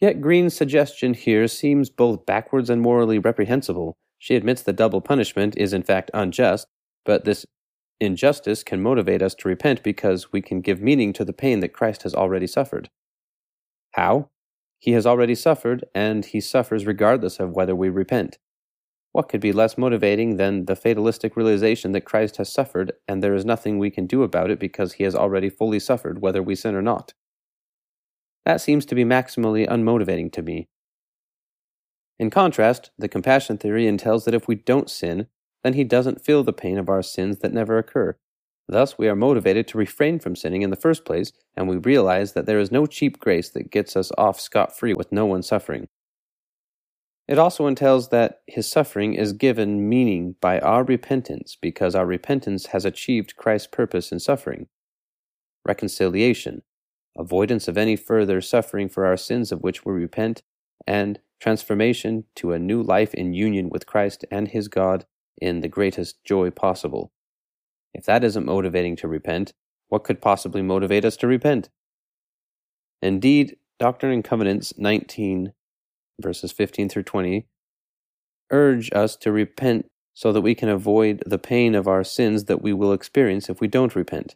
Yet 0.00 0.20
Green's 0.20 0.54
suggestion 0.54 1.14
here 1.14 1.48
seems 1.48 1.88
both 1.88 2.26
backwards 2.26 2.68
and 2.68 2.82
morally 2.82 3.18
reprehensible. 3.18 3.96
She 4.18 4.34
admits 4.34 4.62
that 4.62 4.76
double 4.76 5.00
punishment 5.00 5.56
is 5.56 5.72
in 5.72 5.82
fact 5.82 6.10
unjust, 6.12 6.66
but 7.04 7.24
this 7.24 7.46
injustice 8.00 8.62
can 8.62 8.82
motivate 8.82 9.22
us 9.22 9.34
to 9.36 9.48
repent 9.48 9.82
because 9.82 10.32
we 10.32 10.42
can 10.42 10.60
give 10.60 10.82
meaning 10.82 11.12
to 11.14 11.24
the 11.24 11.32
pain 11.32 11.60
that 11.60 11.72
Christ 11.72 12.02
has 12.02 12.14
already 12.14 12.46
suffered. 12.46 12.90
How? 13.92 14.28
He 14.78 14.92
has 14.92 15.06
already 15.06 15.34
suffered, 15.34 15.84
and 15.94 16.24
he 16.24 16.40
suffers 16.40 16.86
regardless 16.86 17.40
of 17.40 17.56
whether 17.56 17.74
we 17.74 17.88
repent. 17.88 18.38
What 19.12 19.28
could 19.28 19.40
be 19.40 19.52
less 19.52 19.78
motivating 19.78 20.36
than 20.36 20.66
the 20.66 20.76
fatalistic 20.76 21.36
realization 21.36 21.92
that 21.92 22.04
Christ 22.04 22.36
has 22.36 22.52
suffered, 22.52 22.92
and 23.08 23.22
there 23.22 23.34
is 23.34 23.46
nothing 23.46 23.78
we 23.78 23.90
can 23.90 24.06
do 24.06 24.22
about 24.22 24.50
it 24.50 24.60
because 24.60 24.94
he 24.94 25.04
has 25.04 25.14
already 25.14 25.48
fully 25.48 25.80
suffered, 25.80 26.20
whether 26.20 26.42
we 26.42 26.54
sin 26.54 26.74
or 26.74 26.82
not? 26.82 27.14
That 28.44 28.60
seems 28.60 28.84
to 28.86 28.94
be 28.94 29.04
maximally 29.04 29.66
unmotivating 29.66 30.30
to 30.32 30.42
me. 30.42 30.68
In 32.18 32.30
contrast, 32.30 32.90
the 32.98 33.08
compassion 33.08 33.58
theory 33.58 33.86
entails 33.86 34.24
that 34.24 34.34
if 34.34 34.46
we 34.46 34.54
don't 34.54 34.90
sin, 34.90 35.26
then 35.64 35.74
he 35.74 35.84
doesn't 35.84 36.24
feel 36.24 36.44
the 36.44 36.52
pain 36.52 36.78
of 36.78 36.88
our 36.88 37.02
sins 37.02 37.38
that 37.38 37.52
never 37.52 37.78
occur, 37.78 38.16
Thus, 38.68 38.98
we 38.98 39.08
are 39.08 39.16
motivated 39.16 39.68
to 39.68 39.78
refrain 39.78 40.18
from 40.18 40.36
sinning 40.36 40.62
in 40.62 40.70
the 40.70 40.76
first 40.76 41.04
place, 41.04 41.32
and 41.56 41.68
we 41.68 41.76
realize 41.76 42.32
that 42.32 42.46
there 42.46 42.58
is 42.58 42.72
no 42.72 42.86
cheap 42.86 43.18
grace 43.20 43.50
that 43.50 43.70
gets 43.70 43.96
us 43.96 44.10
off 44.18 44.40
scot 44.40 44.76
free 44.76 44.94
with 44.94 45.12
no 45.12 45.26
one 45.26 45.42
suffering. 45.42 45.88
It 47.28 47.38
also 47.38 47.66
entails 47.66 48.10
that 48.10 48.40
his 48.46 48.68
suffering 48.68 49.14
is 49.14 49.32
given 49.32 49.88
meaning 49.88 50.36
by 50.40 50.60
our 50.60 50.84
repentance 50.84 51.56
because 51.60 51.94
our 51.94 52.06
repentance 52.06 52.66
has 52.66 52.84
achieved 52.84 53.36
Christ's 53.36 53.68
purpose 53.68 54.12
in 54.12 54.20
suffering 54.20 54.68
reconciliation, 55.66 56.62
avoidance 57.18 57.68
of 57.68 57.76
any 57.76 57.96
further 57.96 58.40
suffering 58.40 58.88
for 58.88 59.06
our 59.06 59.16
sins 59.16 59.52
of 59.52 59.62
which 59.62 59.84
we 59.84 59.92
repent, 59.92 60.42
and 60.86 61.20
transformation 61.40 62.24
to 62.36 62.52
a 62.52 62.58
new 62.58 62.82
life 62.82 63.14
in 63.14 63.34
union 63.34 63.68
with 63.68 63.86
Christ 63.86 64.24
and 64.30 64.48
his 64.48 64.68
God 64.68 65.06
in 65.40 65.60
the 65.60 65.68
greatest 65.68 66.24
joy 66.24 66.50
possible. 66.50 67.12
If 67.96 68.04
that 68.04 68.24
isn't 68.24 68.44
motivating 68.44 68.94
to 68.96 69.08
repent, 69.08 69.54
what 69.88 70.04
could 70.04 70.20
possibly 70.20 70.60
motivate 70.60 71.04
us 71.04 71.16
to 71.16 71.26
repent? 71.26 71.70
Indeed, 73.00 73.56
Doctrine 73.78 74.12
and 74.12 74.22
Covenants 74.22 74.74
19, 74.76 75.54
verses 76.20 76.52
15 76.52 76.90
through 76.90 77.04
20, 77.04 77.46
urge 78.50 78.92
us 78.92 79.16
to 79.16 79.32
repent 79.32 79.86
so 80.12 80.30
that 80.30 80.42
we 80.42 80.54
can 80.54 80.68
avoid 80.68 81.22
the 81.24 81.38
pain 81.38 81.74
of 81.74 81.88
our 81.88 82.04
sins 82.04 82.44
that 82.44 82.60
we 82.60 82.74
will 82.74 82.92
experience 82.92 83.48
if 83.48 83.62
we 83.62 83.68
don't 83.68 83.96
repent. 83.96 84.34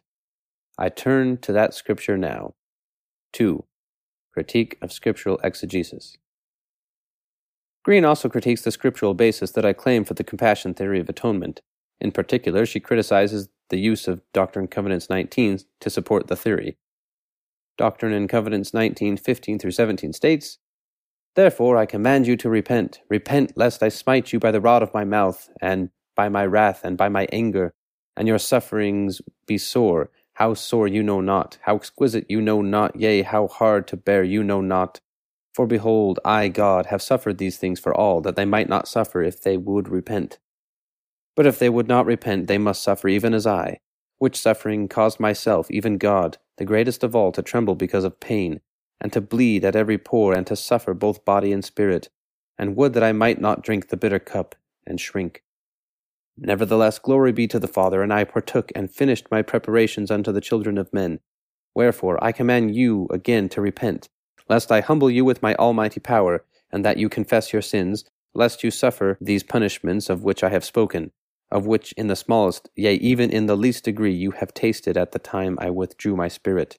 I 0.79 0.89
turn 0.89 1.37
to 1.37 1.51
that 1.53 1.75
scripture 1.75 2.17
now. 2.17 2.55
2. 3.33 3.63
Critique 4.33 4.77
of 4.81 4.91
Scriptural 4.91 5.39
Exegesis. 5.43 6.17
Green 7.83 8.05
also 8.05 8.27
critiques 8.27 8.61
the 8.63 8.71
scriptural 8.71 9.13
basis 9.13 9.51
that 9.51 9.65
I 9.65 9.73
claim 9.73 10.03
for 10.03 10.15
the 10.15 10.23
compassion 10.23 10.73
theory 10.73 10.99
of 10.99 11.09
atonement. 11.09 11.61
In 12.01 12.11
particular, 12.11 12.65
she 12.65 12.79
criticizes 12.79 13.47
the 13.69 13.79
use 13.79 14.07
of 14.07 14.21
Doctrine 14.33 14.63
and 14.63 14.71
Covenants 14.71 15.09
19 15.09 15.59
to 15.79 15.89
support 15.89 16.27
the 16.27 16.35
theory. 16.35 16.77
Doctrine 17.77 18.11
and 18.11 18.27
Covenants 18.27 18.73
19, 18.73 19.17
15 19.17 19.59
through 19.59 19.71
17 19.71 20.11
states, 20.11 20.57
Therefore 21.35 21.77
I 21.77 21.85
command 21.85 22.27
you 22.27 22.35
to 22.37 22.49
repent. 22.49 23.01
Repent, 23.09 23.53
lest 23.55 23.81
I 23.81 23.89
smite 23.89 24.33
you 24.33 24.39
by 24.39 24.51
the 24.51 24.59
rod 24.59 24.83
of 24.83 24.93
my 24.93 25.05
mouth, 25.05 25.49
and 25.61 25.91
by 26.15 26.27
my 26.27 26.45
wrath, 26.45 26.81
and 26.83 26.97
by 26.97 27.07
my 27.07 27.27
anger, 27.31 27.73
and 28.17 28.27
your 28.27 28.39
sufferings 28.39 29.21
be 29.45 29.57
sore. 29.57 30.09
How 30.33 30.55
sore 30.55 30.87
you 30.87 31.03
know 31.03 31.21
not, 31.21 31.59
how 31.61 31.75
exquisite 31.75 32.25
you 32.29 32.41
know 32.41 32.61
not, 32.61 32.99
yea, 32.99 33.21
how 33.21 33.47
hard 33.47 33.87
to 33.89 33.97
bear 33.97 34.23
you 34.23 34.43
know 34.43 34.59
not. 34.59 34.99
For 35.53 35.67
behold, 35.67 36.19
I, 36.25 36.47
God, 36.47 36.87
have 36.87 37.01
suffered 37.01 37.37
these 37.37 37.57
things 37.57 37.79
for 37.79 37.93
all, 37.93 38.21
that 38.21 38.35
they 38.35 38.45
might 38.45 38.69
not 38.69 38.87
suffer 38.87 39.21
if 39.21 39.41
they 39.41 39.55
would 39.55 39.87
repent. 39.87 40.39
But 41.35 41.45
if 41.45 41.59
they 41.59 41.69
would 41.69 41.87
not 41.87 42.05
repent, 42.05 42.47
they 42.47 42.57
must 42.57 42.83
suffer 42.83 43.07
even 43.07 43.33
as 43.33 43.47
I, 43.47 43.79
which 44.17 44.39
suffering 44.39 44.87
caused 44.87 45.19
myself, 45.19 45.71
even 45.71 45.97
God, 45.97 46.37
the 46.57 46.65
greatest 46.65 47.03
of 47.03 47.15
all, 47.15 47.31
to 47.31 47.41
tremble 47.41 47.75
because 47.75 48.03
of 48.03 48.19
pain, 48.19 48.59
and 48.99 49.11
to 49.13 49.21
bleed 49.21 49.65
at 49.65 49.75
every 49.75 49.97
pore, 49.97 50.33
and 50.33 50.45
to 50.47 50.55
suffer 50.55 50.93
both 50.93 51.25
body 51.25 51.51
and 51.51 51.63
spirit, 51.63 52.09
and 52.57 52.75
would 52.75 52.93
that 52.93 53.03
I 53.03 53.13
might 53.13 53.39
not 53.39 53.63
drink 53.63 53.87
the 53.87 53.97
bitter 53.97 54.19
cup, 54.19 54.55
and 54.85 54.99
shrink. 54.99 55.43
Nevertheless, 56.37 56.99
glory 56.99 57.31
be 57.31 57.47
to 57.47 57.59
the 57.59 57.67
Father, 57.67 58.01
and 58.01 58.13
I 58.13 58.23
partook 58.23 58.71
and 58.75 58.93
finished 58.93 59.31
my 59.31 59.41
preparations 59.41 60.11
unto 60.11 60.31
the 60.31 60.41
children 60.41 60.77
of 60.77 60.93
men. 60.93 61.19
Wherefore 61.73 62.21
I 62.23 62.31
command 62.31 62.75
you 62.75 63.07
again 63.09 63.47
to 63.49 63.61
repent, 63.61 64.09
lest 64.49 64.71
I 64.71 64.81
humble 64.81 65.09
you 65.09 65.23
with 65.23 65.41
my 65.41 65.55
almighty 65.55 65.99
power, 65.99 66.43
and 66.71 66.83
that 66.85 66.97
you 66.97 67.09
confess 67.09 67.53
your 67.53 67.61
sins, 67.61 68.05
lest 68.33 68.63
you 68.63 68.71
suffer 68.71 69.17
these 69.21 69.43
punishments 69.43 70.09
of 70.09 70.23
which 70.23 70.43
I 70.43 70.49
have 70.49 70.65
spoken, 70.65 71.11
of 71.51 71.65
which 71.65 71.91
in 71.93 72.07
the 72.07 72.15
smallest, 72.15 72.69
yea, 72.75 72.95
even 72.95 73.29
in 73.29 73.45
the 73.45 73.57
least 73.57 73.83
degree, 73.83 74.13
you 74.13 74.31
have 74.31 74.53
tasted 74.53 74.97
at 74.97 75.11
the 75.11 75.19
time 75.19 75.57
I 75.61 75.69
withdrew 75.69 76.15
my 76.15 76.27
spirit. 76.27 76.77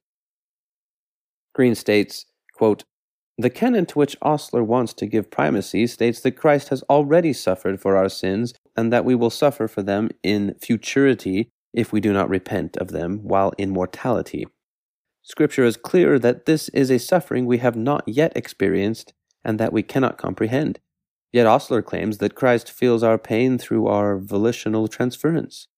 Green 1.55 1.75
states, 1.75 2.27
quote, 2.55 2.85
The 3.37 3.51
canon 3.51 3.87
to 3.87 3.99
which 3.99 4.17
Ostler 4.23 4.65
wants 4.65 4.95
to 4.95 5.07
give 5.07 5.31
primacy 5.31 5.87
states 5.87 6.21
that 6.21 6.33
Christ 6.33 6.71
has 6.71 6.83
already 6.85 7.33
suffered 7.33 7.81
for 7.81 7.97
our 7.97 8.09
sins 8.09 8.55
and 8.77 8.93
that 8.93 9.05
we 9.05 9.15
will 9.15 9.31
suffer 9.31 9.69
for 9.69 9.83
them 9.83 10.11
in 10.23 10.55
futurity 10.61 11.51
if 11.75 11.93
we 11.93 12.01
do 12.01 12.13
not 12.13 12.29
repent 12.29 12.77
of 12.79 12.89
them 12.89 13.21
while 13.23 13.53
in 13.59 13.71
mortality. 13.71 14.47
Scripture 15.23 15.65
is 15.65 15.77
clear 15.77 16.19
that 16.19 16.47
this 16.47 16.69
is 16.71 16.91
a 16.91 16.99
suffering 16.99 17.47
we 17.47 17.59
have 17.59 17.77
not 17.77 18.03
yet 18.07 18.33
experienced 18.35 19.13
and 19.45 19.59
that 19.61 19.73
we 19.73 19.83
cannot 19.83 20.19
comprehend. 20.19 20.81
Yet 21.33 21.47
Ostler 21.47 21.83
claims 21.83 22.19
that 22.19 22.35
Christ 22.35 22.71
feels 22.71 23.03
our 23.03 23.19
pain 23.19 23.57
through 23.59 23.87
our 23.87 24.19
volitional 24.19 24.87
transference. 24.87 25.69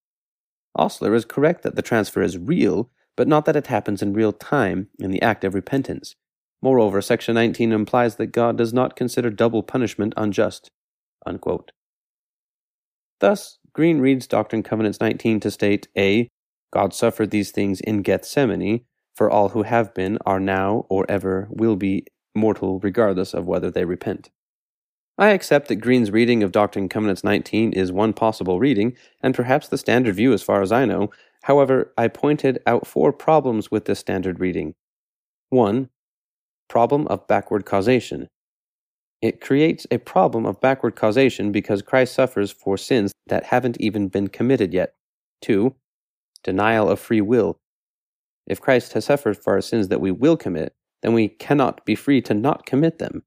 Ostler 0.76 1.14
is 1.14 1.24
correct 1.24 1.62
that 1.62 1.76
the 1.76 1.82
transfer 1.82 2.22
is 2.22 2.36
real, 2.36 2.90
but 3.16 3.28
not 3.28 3.44
that 3.44 3.56
it 3.56 3.68
happens 3.68 4.02
in 4.02 4.12
real 4.12 4.32
time 4.32 4.88
in 4.98 5.12
the 5.12 5.22
act 5.22 5.44
of 5.44 5.54
repentance. 5.54 6.16
Moreover, 6.60 7.00
section 7.00 7.34
19 7.34 7.72
implies 7.72 8.16
that 8.16 8.32
God 8.32 8.58
does 8.58 8.72
not 8.72 8.96
consider 8.96 9.30
double 9.30 9.62
punishment 9.62 10.14
unjust. 10.16 10.70
Unquote. 11.24 11.70
Thus, 13.20 13.58
Green 13.72 14.00
reads 14.00 14.26
Doctrine 14.26 14.62
Covenants 14.62 15.00
19 15.00 15.40
to 15.40 15.50
state 15.50 15.88
A. 15.96 16.28
God 16.72 16.92
suffered 16.92 17.30
these 17.30 17.52
things 17.52 17.80
in 17.80 18.02
Gethsemane 18.02 18.84
for 19.14 19.30
all 19.30 19.50
who 19.50 19.62
have 19.62 19.94
been, 19.94 20.18
are 20.26 20.40
now, 20.40 20.86
or 20.88 21.06
ever 21.08 21.46
will 21.50 21.76
be 21.76 22.06
mortal, 22.34 22.80
regardless 22.80 23.32
of 23.32 23.46
whether 23.46 23.70
they 23.70 23.84
repent. 23.84 24.30
I 25.16 25.28
accept 25.28 25.68
that 25.68 25.76
Green's 25.76 26.10
reading 26.10 26.42
of 26.42 26.52
Doctrine 26.52 26.84
and 26.84 26.90
Covenants 26.90 27.22
19 27.22 27.72
is 27.72 27.92
one 27.92 28.12
possible 28.12 28.58
reading, 28.58 28.96
and 29.22 29.34
perhaps 29.34 29.68
the 29.68 29.78
standard 29.78 30.16
view 30.16 30.32
as 30.32 30.42
far 30.42 30.60
as 30.60 30.72
I 30.72 30.84
know, 30.84 31.10
However, 31.44 31.92
I 31.98 32.08
pointed 32.08 32.62
out 32.66 32.86
four 32.86 33.12
problems 33.12 33.70
with 33.70 33.84
this 33.84 33.98
standard 33.98 34.40
reading. 34.40 34.74
1. 35.50 35.90
Problem 36.70 37.06
of 37.08 37.26
backward 37.26 37.66
causation. 37.66 38.28
It 39.20 39.42
creates 39.42 39.86
a 39.90 39.98
problem 39.98 40.46
of 40.46 40.62
backward 40.62 40.96
causation 40.96 41.52
because 41.52 41.82
Christ 41.82 42.14
suffers 42.14 42.50
for 42.50 42.78
sins 42.78 43.12
that 43.26 43.44
haven't 43.44 43.78
even 43.78 44.08
been 44.08 44.28
committed 44.28 44.72
yet. 44.72 44.94
2. 45.42 45.74
Denial 46.42 46.88
of 46.88 46.98
free 46.98 47.20
will. 47.20 47.58
If 48.46 48.62
Christ 48.62 48.94
has 48.94 49.04
suffered 49.04 49.36
for 49.36 49.52
our 49.52 49.60
sins 49.60 49.88
that 49.88 50.00
we 50.00 50.10
will 50.10 50.38
commit, 50.38 50.72
then 51.02 51.12
we 51.12 51.28
cannot 51.28 51.84
be 51.84 51.94
free 51.94 52.22
to 52.22 52.32
not 52.32 52.64
commit 52.64 52.98
them. 52.98 53.22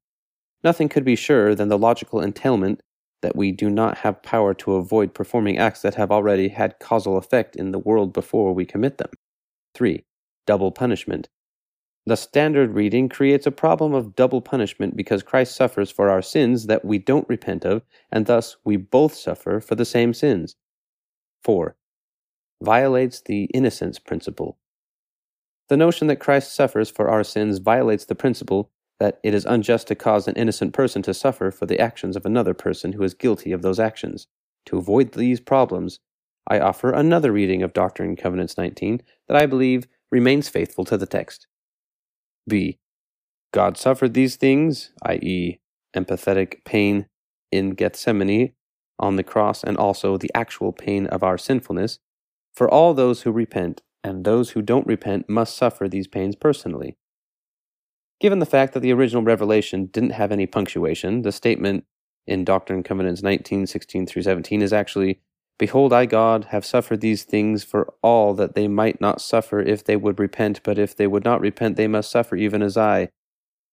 Nothing 0.63 0.89
could 0.89 1.05
be 1.05 1.15
surer 1.15 1.55
than 1.55 1.69
the 1.69 1.77
logical 1.77 2.21
entailment 2.21 2.81
that 3.21 3.35
we 3.35 3.51
do 3.51 3.69
not 3.69 3.97
have 3.99 4.21
power 4.23 4.53
to 4.55 4.75
avoid 4.75 5.13
performing 5.13 5.57
acts 5.57 5.81
that 5.81 5.95
have 5.95 6.11
already 6.11 6.49
had 6.49 6.79
causal 6.79 7.17
effect 7.17 7.55
in 7.55 7.71
the 7.71 7.79
world 7.79 8.13
before 8.13 8.53
we 8.53 8.65
commit 8.65 8.97
them. 8.97 9.09
3. 9.73 10.03
Double 10.45 10.71
punishment. 10.71 11.27
The 12.05 12.15
standard 12.15 12.73
reading 12.73 13.09
creates 13.09 13.45
a 13.45 13.51
problem 13.51 13.93
of 13.93 14.15
double 14.15 14.39
punishment 14.39 14.95
because 14.95 15.23
Christ 15.23 15.55
suffers 15.55 15.91
for 15.91 16.09
our 16.09 16.21
sins 16.21 16.67
that 16.67 16.85
we 16.85 16.99
don't 16.99 17.27
repent 17.27 17.65
of, 17.65 17.81
and 18.11 18.25
thus 18.25 18.55
we 18.63 18.77
both 18.77 19.13
suffer 19.13 19.59
for 19.59 19.75
the 19.75 19.83
same 19.83 20.13
sins. 20.13 20.55
4. 21.43 21.75
Violates 22.63 23.21
the 23.21 23.45
innocence 23.53 23.99
principle. 23.99 24.57
The 25.69 25.75
notion 25.75 26.07
that 26.07 26.21
Christ 26.21 26.55
suffers 26.55 26.89
for 26.89 27.09
our 27.09 27.25
sins 27.25 27.57
violates 27.57 28.05
the 28.05 28.15
principle 28.15 28.71
that 28.99 29.19
it 29.23 29.33
is 29.33 29.45
unjust 29.45 29.87
to 29.87 29.95
cause 29.95 30.27
an 30.27 30.35
innocent 30.35 30.73
person 30.73 31.01
to 31.03 31.13
suffer 31.13 31.51
for 31.51 31.65
the 31.65 31.79
actions 31.79 32.15
of 32.15 32.25
another 32.25 32.53
person 32.53 32.93
who 32.93 33.03
is 33.03 33.13
guilty 33.13 33.51
of 33.51 33.61
those 33.61 33.79
actions. 33.79 34.27
To 34.67 34.77
avoid 34.77 35.11
these 35.11 35.39
problems, 35.39 35.99
I 36.49 36.59
offer 36.59 36.91
another 36.91 37.31
reading 37.31 37.61
of 37.61 37.73
Doctrine 37.73 38.09
and 38.09 38.17
Covenants 38.17 38.57
19 38.57 39.01
that 39.27 39.37
I 39.37 39.45
believe 39.45 39.87
remains 40.11 40.49
faithful 40.49 40.85
to 40.85 40.97
the 40.97 41.05
text. 41.05 41.47
B. 42.47 42.79
God 43.53 43.77
suffered 43.77 44.13
these 44.13 44.35
things, 44.35 44.91
i.e., 45.03 45.59
empathetic 45.95 46.63
pain 46.65 47.07
in 47.51 47.71
Gethsemane 47.71 48.53
on 48.99 49.15
the 49.15 49.23
cross 49.23 49.63
and 49.63 49.77
also 49.77 50.17
the 50.17 50.31
actual 50.33 50.71
pain 50.71 51.07
of 51.07 51.23
our 51.23 51.37
sinfulness, 51.37 51.99
for 52.53 52.69
all 52.69 52.93
those 52.93 53.21
who 53.21 53.31
repent, 53.31 53.81
and 54.03 54.25
those 54.25 54.51
who 54.51 54.61
don't 54.61 54.87
repent 54.87 55.29
must 55.29 55.55
suffer 55.55 55.87
these 55.87 56.07
pains 56.07 56.35
personally. 56.35 56.97
Given 58.19 58.39
the 58.39 58.45
fact 58.45 58.73
that 58.73 58.79
the 58.79 58.93
original 58.93 59.23
revelation 59.23 59.87
didn't 59.87 60.11
have 60.11 60.31
any 60.31 60.47
punctuation, 60.47 61.21
the 61.21 61.31
statement 61.31 61.85
in 62.25 62.43
Doctrine 62.43 62.77
and 62.77 62.85
Covenants 62.85 63.21
19, 63.21 63.67
16 63.67 64.07
through 64.07 64.23
17 64.23 64.61
is 64.61 64.73
actually, 64.73 65.19
Behold, 65.59 65.93
I, 65.93 66.05
God, 66.05 66.45
have 66.45 66.65
suffered 66.65 67.01
these 67.01 67.23
things 67.23 67.63
for 67.63 67.93
all 68.01 68.33
that 68.35 68.55
they 68.55 68.67
might 68.67 68.99
not 68.99 69.21
suffer 69.21 69.59
if 69.59 69.83
they 69.83 69.95
would 69.95 70.19
repent, 70.19 70.61
but 70.63 70.77
if 70.77 70.95
they 70.95 71.07
would 71.07 71.23
not 71.23 71.41
repent, 71.41 71.77
they 71.77 71.87
must 71.87 72.11
suffer 72.11 72.35
even 72.35 72.61
as 72.61 72.77
I. 72.77 73.09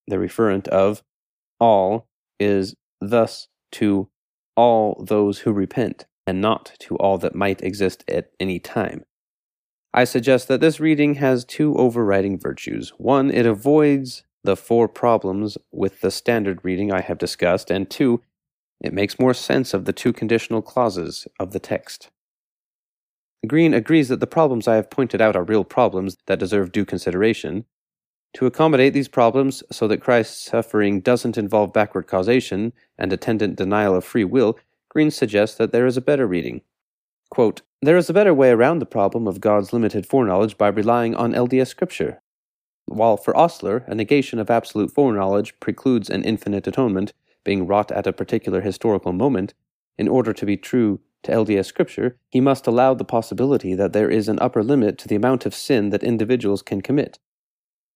The 0.06 0.16
referent 0.16 0.68
of 0.68 1.02
all 1.58 2.06
is 2.38 2.74
thus 3.00 3.48
to 3.72 4.08
all 4.56 5.02
those 5.06 5.40
who 5.40 5.52
repent, 5.52 6.06
and 6.26 6.40
not 6.40 6.72
to 6.80 6.96
all 6.96 7.18
that 7.18 7.34
might 7.34 7.62
exist 7.62 8.04
at 8.08 8.30
any 8.38 8.58
time. 8.58 9.04
I 9.92 10.04
suggest 10.04 10.48
that 10.48 10.60
this 10.60 10.80
reading 10.80 11.14
has 11.14 11.44
two 11.44 11.74
overriding 11.76 12.38
virtues. 12.38 12.92
One, 12.98 13.30
it 13.30 13.46
avoids 13.46 14.24
the 14.44 14.56
four 14.56 14.88
problems 14.88 15.58
with 15.72 16.00
the 16.00 16.10
standard 16.10 16.60
reading 16.62 16.92
I 16.92 17.00
have 17.00 17.18
discussed, 17.18 17.70
and 17.70 17.88
two, 17.88 18.22
it 18.80 18.92
makes 18.92 19.18
more 19.18 19.34
sense 19.34 19.74
of 19.74 19.86
the 19.86 19.92
two 19.92 20.12
conditional 20.12 20.62
clauses 20.62 21.26
of 21.40 21.52
the 21.52 21.58
text. 21.58 22.10
Green 23.46 23.74
agrees 23.74 24.08
that 24.08 24.20
the 24.20 24.26
problems 24.26 24.68
I 24.68 24.76
have 24.76 24.90
pointed 24.90 25.20
out 25.20 25.36
are 25.36 25.44
real 25.44 25.64
problems 25.64 26.16
that 26.26 26.38
deserve 26.38 26.72
due 26.72 26.84
consideration. 26.84 27.64
To 28.34 28.46
accommodate 28.46 28.92
these 28.92 29.08
problems 29.08 29.62
so 29.70 29.86
that 29.88 30.00
Christ's 30.00 30.44
suffering 30.44 31.00
doesn't 31.00 31.38
involve 31.38 31.72
backward 31.72 32.06
causation 32.06 32.72
and 32.98 33.12
attendant 33.12 33.56
denial 33.56 33.94
of 33.94 34.04
free 34.04 34.24
will, 34.24 34.58
Green 34.88 35.10
suggests 35.10 35.56
that 35.56 35.72
there 35.72 35.86
is 35.86 35.96
a 35.96 36.02
better 36.02 36.26
reading. 36.26 36.62
Quote, 37.30 37.62
there 37.82 37.96
is 37.96 38.08
a 38.08 38.14
better 38.14 38.32
way 38.32 38.50
around 38.50 38.78
the 38.78 38.86
problem 38.86 39.26
of 39.26 39.40
God's 39.40 39.72
limited 39.72 40.06
foreknowledge 40.06 40.56
by 40.56 40.68
relying 40.68 41.14
on 41.14 41.32
LDS 41.32 41.68
scripture. 41.68 42.22
While 42.86 43.16
for 43.16 43.36
Ostler, 43.36 43.84
a 43.86 43.94
negation 43.94 44.38
of 44.38 44.50
absolute 44.50 44.90
foreknowledge 44.90 45.58
precludes 45.58 46.10
an 46.10 46.22
infinite 46.24 46.66
atonement 46.66 47.12
being 47.44 47.66
wrought 47.66 47.92
at 47.92 48.06
a 48.06 48.12
particular 48.12 48.60
historical 48.60 49.12
moment, 49.12 49.54
in 49.98 50.08
order 50.08 50.32
to 50.32 50.46
be 50.46 50.56
true 50.56 51.00
to 51.22 51.32
LDS 51.32 51.66
Scripture, 51.66 52.18
he 52.30 52.40
must 52.40 52.66
allow 52.66 52.94
the 52.94 53.04
possibility 53.04 53.74
that 53.74 53.92
there 53.92 54.10
is 54.10 54.28
an 54.28 54.38
upper 54.40 54.62
limit 54.62 54.98
to 54.98 55.08
the 55.08 55.14
amount 55.14 55.46
of 55.46 55.54
sin 55.54 55.90
that 55.90 56.02
individuals 56.02 56.62
can 56.62 56.80
commit. 56.80 57.18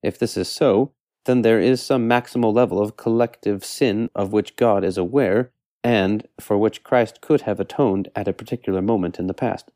If 0.03 0.19
this 0.19 0.37
is 0.37 0.49
so, 0.49 0.93
then 1.25 1.43
there 1.43 1.61
is 1.61 1.83
some 1.83 2.09
maximal 2.09 2.55
level 2.55 2.81
of 2.81 2.97
collective 2.97 3.65
sin 3.65 4.09
of 4.15 4.33
which 4.33 4.57
God 4.57 4.85
is 4.85 4.97
aware, 4.97 5.51
and 5.85 6.27
for 6.41 6.57
which 6.57 6.83
Christ 6.83 7.21
could 7.21 7.43
have 7.43 7.61
atoned 7.61 8.09
at 8.15 8.29
a 8.29 8.33
particular 8.33 8.81
moment 8.81 9.19
in 9.19 9.27
the 9.27 9.35
past. 9.35 9.71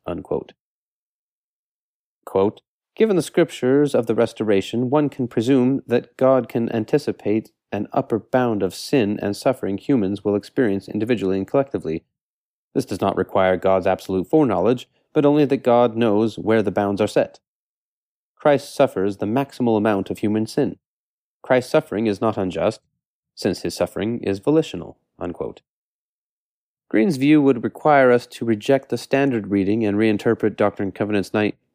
Quote, 2.24 2.62
Given 2.94 3.16
the 3.16 3.22
scriptures 3.22 3.94
of 3.94 4.06
the 4.06 4.14
restoration, 4.14 4.90
one 4.90 5.08
can 5.08 5.26
presume 5.26 5.82
that 5.86 6.16
God 6.16 6.48
can 6.48 6.70
anticipate 6.72 7.50
an 7.72 7.88
upper 7.92 8.18
bound 8.18 8.62
of 8.62 8.74
sin 8.74 9.18
and 9.22 9.34
suffering 9.34 9.78
humans 9.78 10.22
will 10.22 10.36
experience 10.36 10.88
individually 10.88 11.38
and 11.38 11.48
collectively. 11.48 12.04
This 12.74 12.84
does 12.84 13.00
not 13.00 13.16
require 13.16 13.56
God's 13.56 13.86
absolute 13.86 14.28
foreknowledge, 14.28 14.88
but 15.14 15.24
only 15.24 15.46
that 15.46 15.58
God 15.58 15.96
knows 15.96 16.38
where 16.38 16.62
the 16.62 16.70
bounds 16.70 17.00
are 17.00 17.06
set. 17.06 17.40
Christ 18.36 18.74
suffers 18.74 19.18
the 19.18 19.26
maximal 19.26 19.78
amount 19.78 20.10
of 20.10 20.18
human 20.18 20.46
sin. 20.46 20.76
Christ's 21.42 21.70
suffering 21.70 22.06
is 22.06 22.20
not 22.20 22.36
unjust, 22.36 22.80
since 23.34 23.62
his 23.62 23.74
suffering 23.74 24.22
is 24.22 24.38
volitional. 24.38 24.98
Unquote. 25.18 25.62
Green's 26.90 27.16
view 27.16 27.40
would 27.40 27.64
require 27.64 28.10
us 28.10 28.26
to 28.26 28.44
reject 28.44 28.90
the 28.90 28.98
standard 28.98 29.46
reading 29.46 29.84
and 29.84 29.96
reinterpret 29.96 30.56
Doctrine 30.56 30.88
and 30.88 30.94
Covenants 30.94 31.32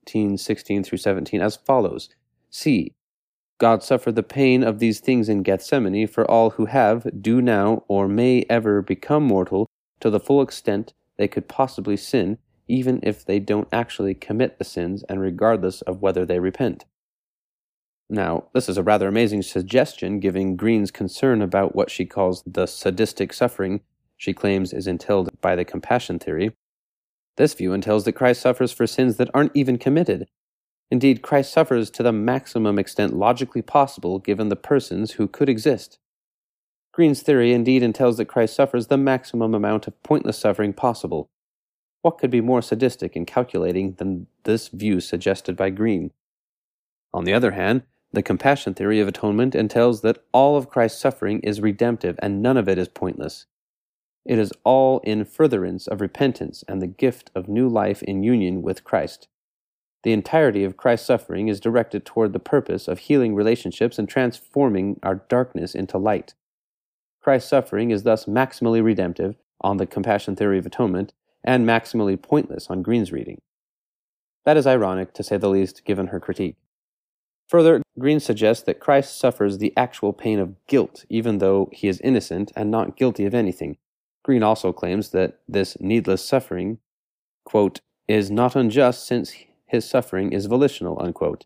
19, 0.08 0.38
16 0.38 0.84
through 0.84 0.98
17 0.98 1.42
as 1.42 1.58
follows 1.58 2.08
C. 2.50 2.94
God 3.58 3.84
suffered 3.84 4.16
the 4.16 4.24
pain 4.24 4.64
of 4.64 4.80
these 4.80 5.02
things 5.02 5.28
in 5.28 5.44
Gethsemane 5.44 6.08
for 6.08 6.30
all 6.30 6.52
who 6.52 6.68
have, 6.68 7.22
do 7.22 7.42
now, 7.42 7.84
or 7.90 8.08
may 8.08 8.46
ever 8.50 8.82
become 8.82 9.24
mortal 9.24 9.68
to 10.00 10.10
the 10.10 10.20
full 10.20 10.42
extent 10.42 10.94
they 11.18 11.28
could 11.28 11.50
possibly 11.50 11.98
sin, 11.98 12.38
even 12.70 13.02
if 13.04 13.26
they 13.26 13.40
don't 13.40 13.68
actually 13.74 14.14
commit 14.14 14.58
the 14.58 14.64
sins 14.64 15.04
and 15.10 15.20
regardless 15.20 15.82
of 15.82 16.02
whether 16.02 16.26
they 16.26 16.40
repent. 16.40 16.86
Now, 18.10 18.46
this 18.54 18.70
is 18.70 18.78
a 18.78 18.84
rather 18.84 19.10
amazing 19.10 19.42
suggestion, 19.42 20.22
given 20.22 20.56
Green's 20.56 20.92
concern 20.92 21.42
about 21.42 21.76
what 21.76 21.92
she 21.92 22.06
calls 22.06 22.44
the 22.46 22.66
sadistic 22.66 23.34
suffering 23.34 23.82
she 24.16 24.34
claims 24.34 24.72
is 24.72 24.88
entailed 24.88 25.30
by 25.42 25.56
the 25.56 25.66
compassion 25.66 26.18
theory. 26.18 26.54
This 27.38 27.54
view 27.54 27.72
entails 27.72 28.04
that 28.06 28.14
Christ 28.14 28.42
suffers 28.42 28.72
for 28.72 28.86
sins 28.86 29.18
that 29.18 29.30
aren't 29.34 29.56
even 29.56 29.78
committed. 29.78 30.28
Indeed, 30.90 31.22
Christ 31.22 31.52
suffers 31.52 31.90
to 31.92 32.04
the 32.04 32.12
maximum 32.12 32.80
extent 32.80 33.14
logically 33.14 33.62
possible 33.62 34.20
given 34.20 34.50
the 34.50 34.56
persons 34.56 35.14
who 35.14 35.28
could 35.28 35.50
exist. 35.50 36.00
Green's 36.92 37.22
theory 37.22 37.54
indeed 37.54 37.84
entails 37.84 38.18
that 38.18 38.26
Christ 38.26 38.56
suffers 38.56 38.88
the 38.88 38.98
maximum 38.98 39.54
amount 39.54 39.86
of 39.88 40.02
pointless 40.02 40.40
suffering 40.40 40.74
possible. 40.74 41.30
What 42.02 42.18
could 42.18 42.32
be 42.32 42.42
more 42.42 42.62
sadistic 42.62 43.16
and 43.16 43.28
calculating 43.28 43.94
than 43.94 44.28
this 44.44 44.70
view 44.70 45.00
suggested 45.00 45.56
by 45.56 45.70
Green? 45.70 46.12
On 47.14 47.24
the 47.24 47.34
other 47.34 47.52
hand, 47.52 47.84
the 48.14 48.24
compassion 48.24 48.74
theory 48.74 49.00
of 49.00 49.08
atonement 49.08 49.54
entails 49.54 50.02
that 50.02 50.24
all 50.32 50.58
of 50.58 50.70
Christ's 50.70 51.02
suffering 51.02 51.42
is 51.42 51.62
redemptive 51.62 52.18
and 52.20 52.42
none 52.42 52.58
of 52.58 52.68
it 52.68 52.78
is 52.78 52.88
pointless. 52.88 53.46
It 54.28 54.38
is 54.38 54.52
all 54.66 55.00
in 55.06 55.24
furtherance 55.24 55.88
of 55.88 56.02
repentance 56.02 56.62
and 56.68 56.82
the 56.82 56.88
gift 56.88 57.32
of 57.34 57.48
new 57.48 57.70
life 57.70 58.04
in 58.04 58.24
union 58.24 58.62
with 58.62 58.84
Christ. 58.84 59.30
The 60.04 60.12
entirety 60.12 60.66
of 60.66 60.76
Christ's 60.76 61.08
suffering 61.08 61.48
is 61.48 61.62
directed 61.62 62.06
toward 62.06 62.34
the 62.34 62.40
purpose 62.40 62.90
of 62.90 63.00
healing 63.00 63.36
relationships 63.36 63.98
and 63.98 64.08
transforming 64.08 65.00
our 65.02 65.16
darkness 65.30 65.74
into 65.74 65.98
light. 65.98 66.34
Christ's 67.22 67.50
suffering 67.50 67.90
is 67.90 68.04
thus 68.04 68.26
maximally 68.26 68.84
redemptive 68.84 69.38
on 69.62 69.78
the 69.78 69.88
compassion 69.88 70.36
theory 70.36 70.58
of 70.58 70.66
atonement 70.66 71.14
and 71.42 71.66
maximally 71.66 72.22
pointless 72.22 72.70
on 72.70 72.82
Green's 72.82 73.14
reading. 73.14 73.40
That 74.44 74.58
is 74.58 74.68
ironic, 74.68 75.14
to 75.14 75.24
say 75.24 75.38
the 75.38 75.50
least, 75.50 75.86
given 75.86 76.08
her 76.08 76.20
critique. 76.20 76.58
Further, 77.48 77.82
Green 77.98 78.20
suggests 78.20 78.64
that 78.64 78.82
Christ 78.82 79.18
suffers 79.18 79.58
the 79.58 79.74
actual 79.78 80.12
pain 80.12 80.38
of 80.40 80.56
guilt, 80.68 81.06
even 81.08 81.38
though 81.38 81.70
he 81.72 81.88
is 81.88 82.02
innocent 82.02 82.52
and 82.58 82.70
not 82.70 82.98
guilty 82.98 83.26
of 83.26 83.34
anything, 83.34 83.78
Green 84.28 84.44
also 84.44 84.74
claims 84.74 85.12
that 85.12 85.40
this 85.48 85.80
needless 85.80 86.22
suffering, 86.22 86.80
quote, 87.46 87.80
is 88.10 88.30
not 88.30 88.58
unjust 88.58 89.08
since 89.08 89.34
his 89.66 89.90
suffering 89.90 90.34
is 90.34 90.48
volitional, 90.48 91.02
unquote. 91.02 91.46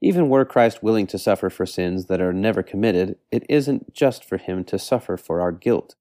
Even 0.00 0.28
were 0.28 0.44
Christ 0.44 0.84
willing 0.84 1.08
to 1.08 1.18
suffer 1.18 1.50
for 1.50 1.66
sins 1.66 2.06
that 2.06 2.20
are 2.20 2.32
never 2.32 2.62
committed, 2.62 3.16
it 3.32 3.44
isn't 3.48 3.92
just 3.92 4.24
for 4.24 4.36
him 4.36 4.62
to 4.62 4.78
suffer 4.78 5.16
for 5.16 5.40
our 5.40 5.50
guilt. 5.50 5.96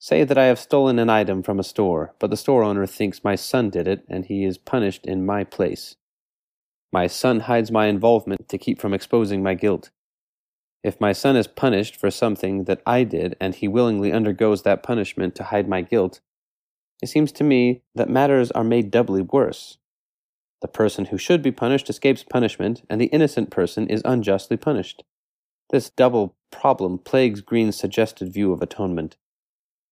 Say 0.00 0.24
that 0.24 0.36
I 0.36 0.46
have 0.46 0.58
stolen 0.58 0.98
an 0.98 1.10
item 1.10 1.44
from 1.44 1.60
a 1.60 1.64
store, 1.64 2.16
but 2.18 2.30
the 2.30 2.36
store 2.36 2.64
owner 2.64 2.86
thinks 2.86 3.22
my 3.22 3.36
son 3.36 3.70
did 3.70 3.86
it 3.86 4.04
and 4.08 4.24
he 4.26 4.44
is 4.44 4.58
punished 4.58 5.06
in 5.06 5.24
my 5.24 5.44
place. 5.44 5.94
My 6.92 7.06
son 7.06 7.38
hides 7.38 7.70
my 7.70 7.86
involvement 7.86 8.48
to 8.48 8.58
keep 8.58 8.80
from 8.80 8.92
exposing 8.92 9.44
my 9.44 9.54
guilt. 9.54 9.90
If 10.86 11.00
my 11.00 11.12
son 11.12 11.34
is 11.34 11.48
punished 11.48 11.96
for 11.96 12.12
something 12.12 12.62
that 12.66 12.80
I 12.86 13.02
did 13.02 13.34
and 13.40 13.56
he 13.56 13.66
willingly 13.66 14.12
undergoes 14.12 14.62
that 14.62 14.84
punishment 14.84 15.34
to 15.34 15.42
hide 15.42 15.68
my 15.68 15.82
guilt, 15.82 16.20
it 17.02 17.08
seems 17.08 17.32
to 17.32 17.42
me 17.42 17.82
that 17.96 18.08
matters 18.08 18.52
are 18.52 18.62
made 18.62 18.92
doubly 18.92 19.20
worse. 19.20 19.78
The 20.62 20.68
person 20.68 21.06
who 21.06 21.18
should 21.18 21.42
be 21.42 21.50
punished 21.50 21.90
escapes 21.90 22.22
punishment, 22.22 22.84
and 22.88 23.00
the 23.00 23.06
innocent 23.06 23.50
person 23.50 23.88
is 23.88 24.00
unjustly 24.04 24.56
punished. 24.56 25.02
This 25.70 25.90
double 25.90 26.36
problem 26.52 26.98
plagues 26.98 27.40
Green's 27.40 27.76
suggested 27.76 28.32
view 28.32 28.52
of 28.52 28.62
atonement. 28.62 29.16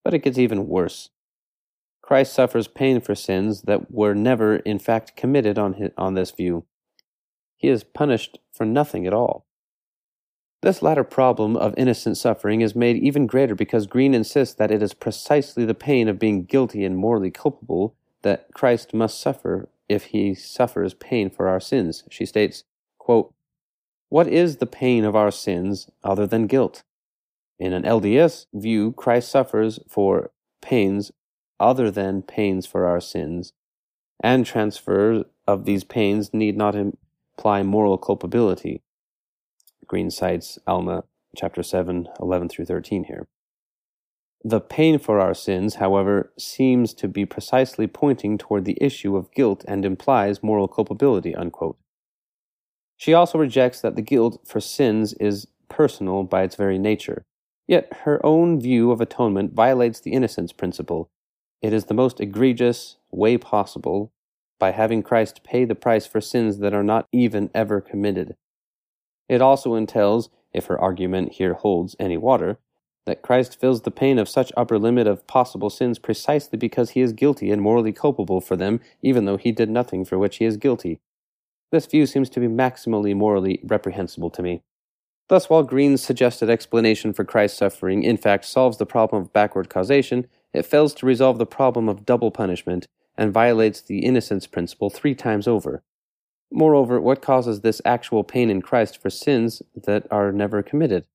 But 0.01 0.13
it 0.13 0.19
gets 0.19 0.37
even 0.37 0.65
worse. 0.65 1.09
Christ 2.01 2.31
suffers 2.31 2.69
pain 2.69 3.01
for 3.01 3.15
sins 3.15 3.63
that 3.63 3.91
were 3.91 4.15
never, 4.15 4.55
in 4.59 4.79
fact, 4.79 5.17
committed 5.17 5.59
on, 5.59 5.73
his, 5.73 5.91
on 5.97 6.13
this 6.13 6.31
view. 6.31 6.63
He 7.57 7.67
is 7.67 7.83
punished 7.83 8.39
for 8.53 8.65
nothing 8.65 9.05
at 9.05 9.13
all. 9.13 9.45
This 10.61 10.81
latter 10.81 11.03
problem 11.03 11.55
of 11.55 11.75
innocent 11.77 12.17
suffering 12.17 12.61
is 12.61 12.75
made 12.75 12.97
even 12.97 13.27
greater 13.27 13.55
because 13.55 13.85
Green 13.87 14.13
insists 14.13 14.55
that 14.55 14.71
it 14.71 14.81
is 14.81 14.93
precisely 14.93 15.65
the 15.65 15.75
pain 15.75 16.07
of 16.07 16.19
being 16.19 16.45
guilty 16.45 16.83
and 16.83 16.97
morally 16.97 17.29
culpable 17.29 17.95
that 18.23 18.47
Christ 18.53 18.93
must 18.93 19.19
suffer 19.19 19.69
if 19.87 20.05
he 20.05 20.33
suffers 20.33 20.93
pain 20.95 21.29
for 21.29 21.47
our 21.47 21.59
sins. 21.59 22.03
She 22.09 22.25
states, 22.25 22.63
quote, 22.97 23.33
What 24.09 24.27
is 24.27 24.57
the 24.57 24.65
pain 24.65 25.05
of 25.05 25.15
our 25.15 25.31
sins 25.31 25.87
other 26.03 26.25
than 26.25 26.47
guilt? 26.47 26.83
In 27.59 27.71
an 27.71 27.83
LDS 27.83 28.47
view, 28.53 28.91
Christ 28.93 29.29
suffers 29.29 29.79
for 29.87 30.31
pains 30.61 31.11
other 31.59 31.89
than 31.91 32.21
pains 32.21 32.65
for 32.65 32.85
our 32.85 32.99
sins, 32.99 33.53
and 34.21 34.45
transfer 34.45 35.23
of 35.47 35.65
these 35.65 35.83
pains 35.83 36.33
need 36.33 36.57
not 36.57 36.75
imply 36.75 37.63
moral 37.63 37.97
culpability. 37.97 38.81
Green 39.87 40.09
cites 40.09 40.57
Alma 40.67 41.03
chapter 41.35 41.63
7, 41.63 42.07
11 42.19 42.49
through 42.49 42.65
13 42.65 43.05
here. 43.05 43.27
The 44.43 44.61
pain 44.61 44.99
for 44.99 45.19
our 45.19 45.33
sins, 45.33 45.75
however, 45.75 46.31
seems 46.37 46.93
to 46.95 47.07
be 47.07 47.25
precisely 47.25 47.87
pointing 47.87 48.37
toward 48.37 48.65
the 48.65 48.77
issue 48.79 49.15
of 49.15 49.31
guilt 49.31 49.65
and 49.67 49.83
implies 49.83 50.43
moral 50.43 50.67
culpability. 50.67 51.33
Unquote. 51.35 51.77
She 52.97 53.13
also 53.13 53.37
rejects 53.37 53.81
that 53.81 53.95
the 53.95 54.01
guilt 54.01 54.39
for 54.45 54.59
sins 54.59 55.13
is 55.13 55.47
personal 55.67 56.23
by 56.23 56.43
its 56.43 56.55
very 56.55 56.77
nature. 56.77 57.23
Yet 57.67 57.91
her 58.03 58.23
own 58.23 58.61
view 58.61 58.91
of 58.91 59.01
atonement 59.01 59.53
violates 59.53 59.99
the 59.99 60.13
innocence 60.13 60.53
principle. 60.53 61.09
It 61.61 61.73
is 61.73 61.85
the 61.85 61.95
most 61.95 62.19
egregious 62.19 62.97
way 63.11 63.37
possible 63.37 64.11
by 64.59 64.71
having 64.71 65.01
Christ 65.01 65.43
pay 65.43 65.65
the 65.65 65.75
price 65.75 66.05
for 66.05 66.21
sins 66.21 66.59
that 66.59 66.73
are 66.73 66.83
not 66.83 67.07
even 67.11 67.49
ever 67.53 67.81
committed. 67.81 68.35
It 69.27 69.41
also 69.41 69.75
entails, 69.75 70.29
if 70.53 70.65
her 70.67 70.79
argument 70.79 71.33
here 71.33 71.53
holds 71.53 71.95
any 71.99 72.17
water, 72.17 72.59
that 73.05 73.21
Christ 73.21 73.59
fills 73.59 73.81
the 73.81 73.91
pain 73.91 74.17
of 74.17 74.29
such 74.29 74.51
upper 74.57 74.79
limit 74.79 75.07
of 75.07 75.27
possible 75.27 75.69
sins 75.69 75.99
precisely 75.99 76.57
because 76.57 76.91
he 76.91 77.01
is 77.01 77.13
guilty 77.13 77.51
and 77.51 77.61
morally 77.61 77.93
culpable 77.93 78.41
for 78.41 78.55
them, 78.55 78.79
even 79.01 79.25
though 79.25 79.37
he 79.37 79.51
did 79.51 79.69
nothing 79.69 80.05
for 80.05 80.17
which 80.17 80.37
he 80.37 80.45
is 80.45 80.57
guilty. 80.57 80.99
This 81.71 81.85
view 81.85 82.05
seems 82.05 82.29
to 82.31 82.39
be 82.39 82.47
maximally 82.47 83.15
morally 83.15 83.59
reprehensible 83.63 84.29
to 84.31 84.41
me. 84.41 84.61
Thus, 85.27 85.49
while 85.49 85.63
Green's 85.63 86.03
suggested 86.03 86.49
explanation 86.49 87.13
for 87.13 87.23
Christ's 87.23 87.57
suffering 87.57 88.03
in 88.03 88.17
fact 88.17 88.45
solves 88.45 88.77
the 88.77 88.85
problem 88.85 89.23
of 89.23 89.33
backward 89.33 89.69
causation, 89.69 90.27
it 90.53 90.65
fails 90.65 90.93
to 90.95 91.05
resolve 91.05 91.37
the 91.37 91.45
problem 91.45 91.89
of 91.89 92.05
double 92.05 92.31
punishment 92.31 92.87
and 93.17 93.33
violates 93.33 93.81
the 93.81 93.99
innocence 93.99 94.45
principle 94.45 94.89
three 94.89 95.15
times 95.15 95.47
over. 95.47 95.83
Moreover, 96.51 97.01
what 97.01 97.21
causes 97.21 97.61
this 97.61 97.81
actual 97.85 98.23
pain 98.23 98.49
in 98.49 98.61
Christ 98.61 99.01
for 99.01 99.09
sins 99.09 99.61
that 99.75 100.07
are 100.11 100.31
never 100.31 100.63
committed? 100.63 101.05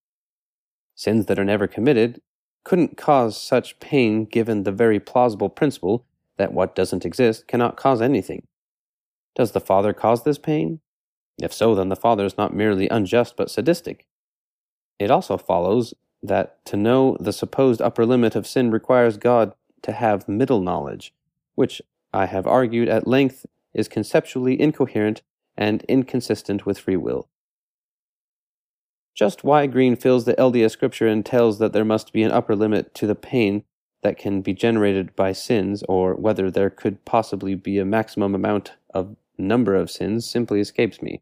Sins 0.95 1.27
that 1.27 1.38
are 1.38 1.45
never 1.45 1.66
committed 1.66 2.21
couldn't 2.64 2.97
cause 2.97 3.40
such 3.40 3.81
pain 3.81 4.25
given 4.25 4.64
the 4.64 4.73
very 4.73 5.01
plausible 5.01 5.49
principle 5.49 6.05
that 6.37 6.53
what 6.53 6.75
doesn't 6.75 7.07
exist 7.07 7.47
cannot 7.47 7.77
cause 7.77 8.03
anything. 8.03 8.47
Does 9.35 9.53
the 9.53 9.61
Father 9.61 9.93
cause 9.93 10.25
this 10.25 10.38
pain? 10.38 10.81
If 11.40 11.53
so, 11.53 11.75
then 11.75 11.88
the 11.88 11.97
Father 11.97 12.25
is 12.25 12.37
not 12.37 12.55
merely 12.55 12.88
unjust 12.88 13.37
but 13.37 13.51
sadistic. 13.51 14.07
It 14.99 15.11
also 15.11 15.38
follows 15.38 15.95
that 16.23 16.64
to 16.66 16.77
know 16.77 17.16
the 17.19 17.33
supposed 17.33 17.81
upper 17.81 18.05
limit 18.05 18.37
of 18.37 18.47
sin 18.47 18.71
requires 18.71 19.16
God 19.16 19.55
to 19.83 19.93
have 19.93 20.29
middle 20.29 20.61
knowledge, 20.61 21.14
which 21.55 21.81
I 22.12 22.27
have 22.27 22.47
argued 22.47 22.88
at 22.88 23.07
length 23.07 23.47
is 23.74 23.88
conceptually 23.88 24.61
incoherent 24.61 25.22
and 25.56 25.83
inconsistent 25.85 26.66
with 26.66 26.78
free 26.78 26.96
will. 26.96 27.28
Just 29.14 29.44
why 29.44 29.66
Green 29.66 29.96
feels 29.96 30.24
the 30.24 30.35
LDS 30.35 30.70
scripture 30.70 31.06
entails 31.06 31.59
that 31.59 31.72
there 31.72 31.85
must 31.85 32.12
be 32.12 32.22
an 32.22 32.33
upper 32.33 32.56
limit 32.56 32.94
to 32.94 33.06
the 33.06 33.14
pain 33.14 33.64
that 34.02 34.16
can 34.16 34.40
be 34.40 34.54
generated 34.54 35.14
by 35.14 35.33
sins, 35.33 35.83
or 35.88 36.14
whether 36.14 36.50
there 36.50 36.70
could 36.70 37.04
possibly 37.04 37.54
be 37.54 37.78
a 37.78 37.85
maximum 37.85 38.35
amount 38.35 38.72
of 38.94 39.16
number 39.37 39.74
of 39.74 39.90
sins, 39.90 40.28
simply 40.28 40.61
escapes 40.61 41.02
me. 41.02 41.20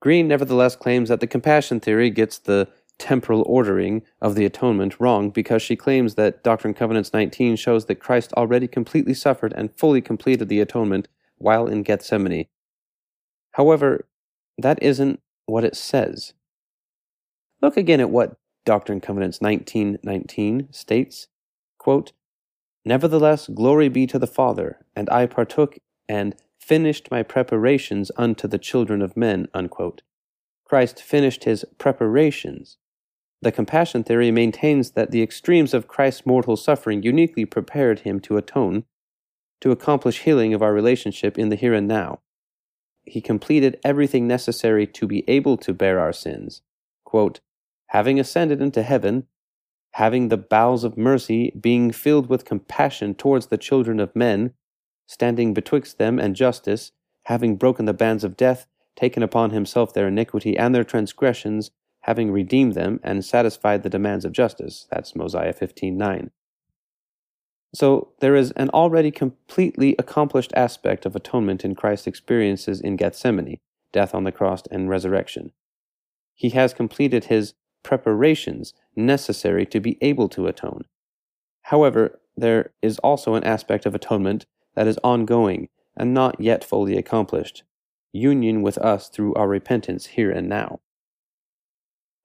Green 0.00 0.26
nevertheless 0.26 0.76
claims 0.76 1.08
that 1.08 1.20
the 1.20 1.26
compassion 1.26 1.78
theory 1.80 2.10
gets 2.10 2.38
the 2.38 2.68
temporal 2.98 3.42
ordering 3.46 4.02
of 4.20 4.34
the 4.34 4.44
atonement 4.44 4.98
wrong 5.00 5.30
because 5.30 5.62
she 5.62 5.76
claims 5.76 6.14
that 6.14 6.42
Doctrine 6.42 6.70
and 6.70 6.76
Covenants 6.76 7.12
19 7.12 7.56
shows 7.56 7.86
that 7.86 7.96
Christ 7.96 8.32
already 8.34 8.68
completely 8.68 9.14
suffered 9.14 9.52
and 9.56 9.74
fully 9.76 10.00
completed 10.00 10.48
the 10.48 10.60
atonement 10.60 11.08
while 11.38 11.66
in 11.66 11.82
Gethsemane. 11.82 12.46
However, 13.52 14.06
that 14.58 14.82
isn't 14.82 15.20
what 15.46 15.64
it 15.64 15.76
says. 15.76 16.32
Look 17.60 17.76
again 17.76 18.00
at 18.00 18.10
what 18.10 18.36
Doctrine 18.64 18.96
and 18.96 19.02
Covenants 19.02 19.40
19:19 19.40 20.72
states, 20.72 21.28
quote, 21.78 22.12
Nevertheless, 22.84 23.48
glory 23.48 23.88
be 23.88 24.06
to 24.06 24.18
the 24.18 24.26
Father, 24.26 24.84
and 24.94 25.08
I 25.10 25.26
partook 25.26 25.78
and 26.08 26.36
finished 26.58 27.10
my 27.10 27.22
preparations 27.22 28.10
unto 28.16 28.48
the 28.48 28.58
children 28.58 29.02
of 29.02 29.16
men. 29.16 29.48
Unquote. 29.54 30.02
Christ 30.64 31.02
finished 31.02 31.44
his 31.44 31.64
preparations. 31.78 32.78
The 33.44 33.52
compassion 33.52 34.04
theory 34.04 34.30
maintains 34.30 34.92
that 34.92 35.10
the 35.10 35.22
extremes 35.22 35.74
of 35.74 35.86
Christ's 35.86 36.24
mortal 36.24 36.56
suffering 36.56 37.02
uniquely 37.02 37.44
prepared 37.44 38.00
him 38.00 38.18
to 38.20 38.38
atone, 38.38 38.84
to 39.60 39.70
accomplish 39.70 40.22
healing 40.22 40.54
of 40.54 40.62
our 40.62 40.72
relationship 40.72 41.38
in 41.38 41.50
the 41.50 41.56
here 41.56 41.74
and 41.74 41.86
now. 41.86 42.20
He 43.02 43.20
completed 43.20 43.78
everything 43.84 44.26
necessary 44.26 44.86
to 44.86 45.06
be 45.06 45.28
able 45.28 45.58
to 45.58 45.74
bear 45.74 46.00
our 46.00 46.10
sins. 46.10 46.62
Quote, 47.04 47.40
having 47.88 48.18
ascended 48.18 48.62
into 48.62 48.82
heaven, 48.82 49.26
having 49.90 50.28
the 50.28 50.38
bowels 50.38 50.82
of 50.82 50.96
mercy, 50.96 51.52
being 51.60 51.92
filled 51.92 52.30
with 52.30 52.46
compassion 52.46 53.14
towards 53.14 53.48
the 53.48 53.58
children 53.58 54.00
of 54.00 54.16
men, 54.16 54.54
standing 55.06 55.52
betwixt 55.52 55.98
them 55.98 56.18
and 56.18 56.34
justice, 56.34 56.92
having 57.24 57.56
broken 57.56 57.84
the 57.84 57.92
bands 57.92 58.24
of 58.24 58.38
death, 58.38 58.66
taken 58.96 59.22
upon 59.22 59.50
himself 59.50 59.92
their 59.92 60.08
iniquity 60.08 60.56
and 60.56 60.74
their 60.74 60.82
transgressions, 60.82 61.72
having 62.04 62.30
redeemed 62.30 62.74
them 62.74 63.00
and 63.02 63.24
satisfied 63.24 63.82
the 63.82 63.88
demands 63.88 64.26
of 64.26 64.32
justice. 64.32 64.86
That's 64.90 65.16
Mosiah 65.16 65.54
15:9. 65.54 66.30
So 67.74 68.12
there 68.20 68.36
is 68.36 68.50
an 68.52 68.68
already 68.70 69.10
completely 69.10 69.96
accomplished 69.98 70.52
aspect 70.54 71.06
of 71.06 71.16
atonement 71.16 71.64
in 71.64 71.74
Christ's 71.74 72.06
experiences 72.06 72.82
in 72.82 72.96
Gethsemane, 72.96 73.58
death 73.90 74.14
on 74.14 74.24
the 74.24 74.32
cross 74.32 74.62
and 74.70 74.90
resurrection. 74.90 75.52
He 76.34 76.50
has 76.50 76.74
completed 76.74 77.24
his 77.24 77.54
preparations 77.82 78.74
necessary 78.94 79.64
to 79.66 79.80
be 79.80 79.96
able 80.02 80.28
to 80.28 80.46
atone. 80.46 80.84
However, 81.62 82.20
there 82.36 82.74
is 82.82 82.98
also 82.98 83.34
an 83.34 83.44
aspect 83.44 83.86
of 83.86 83.94
atonement 83.94 84.44
that 84.74 84.86
is 84.86 84.98
ongoing 85.02 85.70
and 85.96 86.12
not 86.12 86.38
yet 86.38 86.64
fully 86.64 86.98
accomplished 86.98 87.62
union 88.12 88.60
with 88.60 88.76
us 88.78 89.08
through 89.08 89.34
our 89.34 89.48
repentance 89.48 90.06
here 90.06 90.30
and 90.30 90.48
now. 90.48 90.80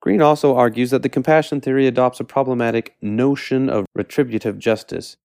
Green 0.00 0.22
also 0.22 0.56
argues 0.56 0.90
that 0.90 1.02
the 1.02 1.08
compassion 1.08 1.60
theory 1.60 1.86
adopts 1.86 2.20
a 2.20 2.24
problematic 2.24 2.96
notion 3.02 3.68
of 3.68 3.84
retributive 3.94 4.58
justice 4.58 5.16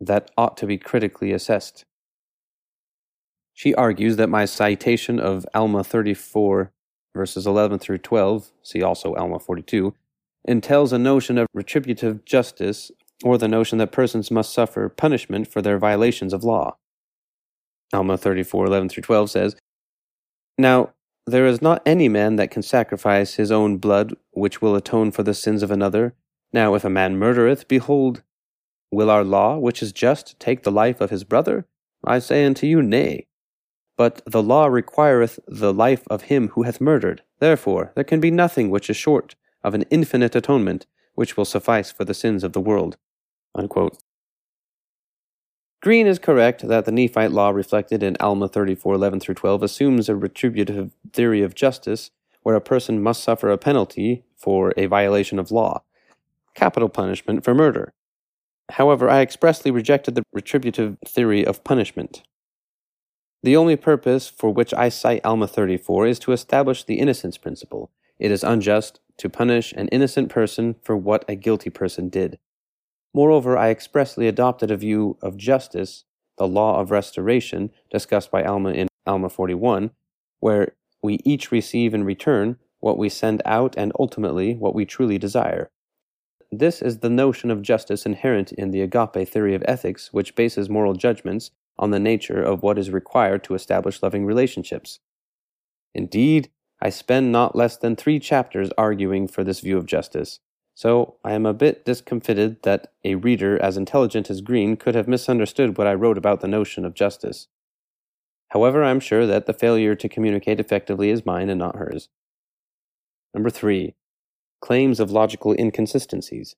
that 0.00 0.30
ought 0.36 0.56
to 0.56 0.66
be 0.66 0.78
critically 0.78 1.32
assessed. 1.32 1.84
She 3.52 3.74
argues 3.74 4.16
that 4.16 4.30
my 4.30 4.46
citation 4.46 5.20
of 5.20 5.46
Alma 5.54 5.84
34, 5.84 6.72
verses 7.14 7.46
11 7.46 7.78
through 7.80 7.98
12, 7.98 8.50
see 8.62 8.82
also 8.82 9.14
Alma 9.14 9.38
42, 9.38 9.94
entails 10.46 10.92
a 10.92 10.98
notion 10.98 11.36
of 11.36 11.46
retributive 11.52 12.24
justice 12.24 12.90
or 13.22 13.36
the 13.36 13.46
notion 13.46 13.78
that 13.78 13.92
persons 13.92 14.30
must 14.30 14.52
suffer 14.52 14.88
punishment 14.88 15.46
for 15.46 15.60
their 15.60 15.78
violations 15.78 16.32
of 16.32 16.42
law. 16.42 16.76
Alma 17.92 18.16
34, 18.16 18.66
11 18.66 18.88
through 18.88 19.02
12 19.02 19.30
says, 19.30 19.56
Now, 20.58 20.94
there 21.26 21.46
is 21.46 21.62
not 21.62 21.82
any 21.86 22.08
man 22.08 22.36
that 22.36 22.50
can 22.50 22.62
sacrifice 22.62 23.34
his 23.34 23.52
own 23.52 23.76
blood 23.78 24.14
which 24.32 24.60
will 24.60 24.74
atone 24.74 25.10
for 25.10 25.22
the 25.22 25.34
sins 25.34 25.62
of 25.62 25.70
another. 25.70 26.14
Now, 26.52 26.74
if 26.74 26.84
a 26.84 26.90
man 26.90 27.16
murdereth, 27.16 27.68
behold, 27.68 28.22
will 28.90 29.10
our 29.10 29.24
law, 29.24 29.56
which 29.58 29.82
is 29.82 29.92
just, 29.92 30.38
take 30.40 30.62
the 30.62 30.72
life 30.72 31.00
of 31.00 31.10
his 31.10 31.24
brother? 31.24 31.66
I 32.04 32.18
say 32.18 32.44
unto 32.44 32.66
you, 32.66 32.82
Nay. 32.82 33.26
But 33.96 34.22
the 34.26 34.42
law 34.42 34.66
requireth 34.66 35.38
the 35.46 35.72
life 35.72 36.02
of 36.10 36.22
him 36.22 36.48
who 36.48 36.64
hath 36.64 36.80
murdered. 36.80 37.22
Therefore, 37.38 37.92
there 37.94 38.04
can 38.04 38.20
be 38.20 38.30
nothing 38.30 38.70
which 38.70 38.90
is 38.90 38.96
short 38.96 39.36
of 39.62 39.74
an 39.74 39.84
infinite 39.90 40.34
atonement, 40.34 40.86
which 41.14 41.36
will 41.36 41.44
suffice 41.44 41.92
for 41.92 42.04
the 42.04 42.14
sins 42.14 42.42
of 42.42 42.52
the 42.52 42.60
world. 42.60 42.96
Unquote. 43.54 44.01
Green 45.82 46.06
is 46.06 46.20
correct 46.20 46.68
that 46.68 46.84
the 46.84 46.92
Nephite 46.92 47.32
law 47.32 47.50
reflected 47.50 48.04
in 48.04 48.16
Alma 48.20 48.46
34 48.46 48.94
11 48.94 49.18
through 49.18 49.34
12 49.34 49.64
assumes 49.64 50.08
a 50.08 50.14
retributive 50.14 50.92
theory 51.12 51.42
of 51.42 51.56
justice 51.56 52.12
where 52.44 52.54
a 52.54 52.60
person 52.60 53.02
must 53.02 53.20
suffer 53.20 53.50
a 53.50 53.58
penalty 53.58 54.22
for 54.36 54.72
a 54.76 54.86
violation 54.86 55.40
of 55.40 55.50
law, 55.50 55.82
capital 56.54 56.88
punishment 56.88 57.42
for 57.42 57.52
murder. 57.52 57.92
However, 58.70 59.10
I 59.10 59.22
expressly 59.22 59.72
rejected 59.72 60.14
the 60.14 60.22
retributive 60.32 60.98
theory 61.04 61.44
of 61.44 61.64
punishment. 61.64 62.22
The 63.42 63.56
only 63.56 63.74
purpose 63.74 64.28
for 64.28 64.50
which 64.50 64.72
I 64.72 64.88
cite 64.88 65.26
Alma 65.26 65.48
34 65.48 66.06
is 66.06 66.20
to 66.20 66.30
establish 66.30 66.84
the 66.84 67.00
innocence 67.00 67.38
principle. 67.38 67.90
It 68.20 68.30
is 68.30 68.44
unjust 68.44 69.00
to 69.16 69.28
punish 69.28 69.72
an 69.72 69.88
innocent 69.88 70.28
person 70.28 70.76
for 70.80 70.96
what 70.96 71.24
a 71.26 71.34
guilty 71.34 71.70
person 71.70 72.08
did. 72.08 72.38
Moreover, 73.14 73.58
I 73.58 73.70
expressly 73.70 74.26
adopted 74.26 74.70
a 74.70 74.76
view 74.76 75.18
of 75.20 75.36
justice, 75.36 76.04
the 76.38 76.48
law 76.48 76.80
of 76.80 76.90
restoration, 76.90 77.70
discussed 77.90 78.30
by 78.30 78.42
Alma 78.42 78.70
in 78.70 78.88
Alma 79.06 79.28
41, 79.28 79.90
where 80.40 80.74
we 81.02 81.18
each 81.24 81.52
receive 81.52 81.92
in 81.92 82.04
return 82.04 82.56
what 82.80 82.98
we 82.98 83.08
send 83.08 83.42
out 83.44 83.74
and 83.76 83.92
ultimately 83.98 84.54
what 84.54 84.74
we 84.74 84.84
truly 84.84 85.18
desire. 85.18 85.70
This 86.50 86.82
is 86.82 86.98
the 86.98 87.10
notion 87.10 87.50
of 87.50 87.62
justice 87.62 88.04
inherent 88.04 88.52
in 88.52 88.70
the 88.70 88.82
agape 88.82 89.28
theory 89.28 89.54
of 89.54 89.64
ethics, 89.66 90.12
which 90.12 90.34
bases 90.34 90.68
moral 90.68 90.94
judgments 90.94 91.50
on 91.78 91.90
the 91.90 92.00
nature 92.00 92.42
of 92.42 92.62
what 92.62 92.78
is 92.78 92.90
required 92.90 93.42
to 93.44 93.54
establish 93.54 94.02
loving 94.02 94.26
relationships. 94.26 95.00
Indeed, 95.94 96.50
I 96.80 96.90
spend 96.90 97.32
not 97.32 97.56
less 97.56 97.76
than 97.76 97.96
three 97.96 98.18
chapters 98.18 98.70
arguing 98.76 99.28
for 99.28 99.44
this 99.44 99.60
view 99.60 99.78
of 99.78 99.86
justice. 99.86 100.40
So 100.74 101.16
I 101.24 101.32
am 101.32 101.46
a 101.46 101.52
bit 101.52 101.84
discomfited 101.84 102.62
that 102.62 102.92
a 103.04 103.16
reader 103.16 103.60
as 103.62 103.76
intelligent 103.76 104.30
as 104.30 104.40
Green 104.40 104.76
could 104.76 104.94
have 104.94 105.06
misunderstood 105.06 105.76
what 105.76 105.86
I 105.86 105.94
wrote 105.94 106.18
about 106.18 106.40
the 106.40 106.48
notion 106.48 106.84
of 106.84 106.94
justice. 106.94 107.48
However, 108.48 108.82
I 108.82 108.90
am 108.90 109.00
sure 109.00 109.26
that 109.26 109.46
the 109.46 109.52
failure 109.52 109.94
to 109.94 110.08
communicate 110.08 110.60
effectively 110.60 111.10
is 111.10 111.26
mine 111.26 111.48
and 111.48 111.58
not 111.58 111.76
hers. 111.76 112.08
Number 113.34 113.50
three, 113.50 113.94
claims 114.60 115.00
of 115.00 115.10
logical 115.10 115.54
inconsistencies. 115.58 116.54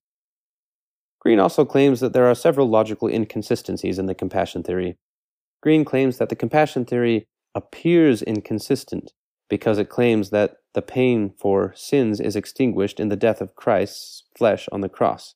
Green 1.21 1.41
also 1.41 1.65
claims 1.65 2.01
that 2.01 2.13
there 2.13 2.27
are 2.27 2.35
several 2.35 2.69
logical 2.69 3.09
inconsistencies 3.09 3.99
in 3.99 4.07
the 4.07 4.15
compassion 4.15 4.63
theory. 4.63 4.97
Green 5.63 5.85
claims 5.85 6.19
that 6.19 6.29
the 6.29 6.37
compassion 6.37 6.85
theory 6.85 7.27
appears 7.55 8.23
inconsistent 8.23 9.13
because 9.49 9.79
it 9.79 9.89
claims 9.89 10.31
that 10.31 10.57
the 10.75 10.83
pain 10.83 11.33
for 11.39 11.73
sins 11.77 12.21
is 12.21 12.37
extinguished 12.37 13.01
in 13.01 13.09
the 13.09 13.17
death 13.17 13.41
of 13.41 13.55
Christ's 13.55 14.25
flesh 14.37 14.69
on 14.71 14.81
the 14.81 14.89
cross. 14.89 15.35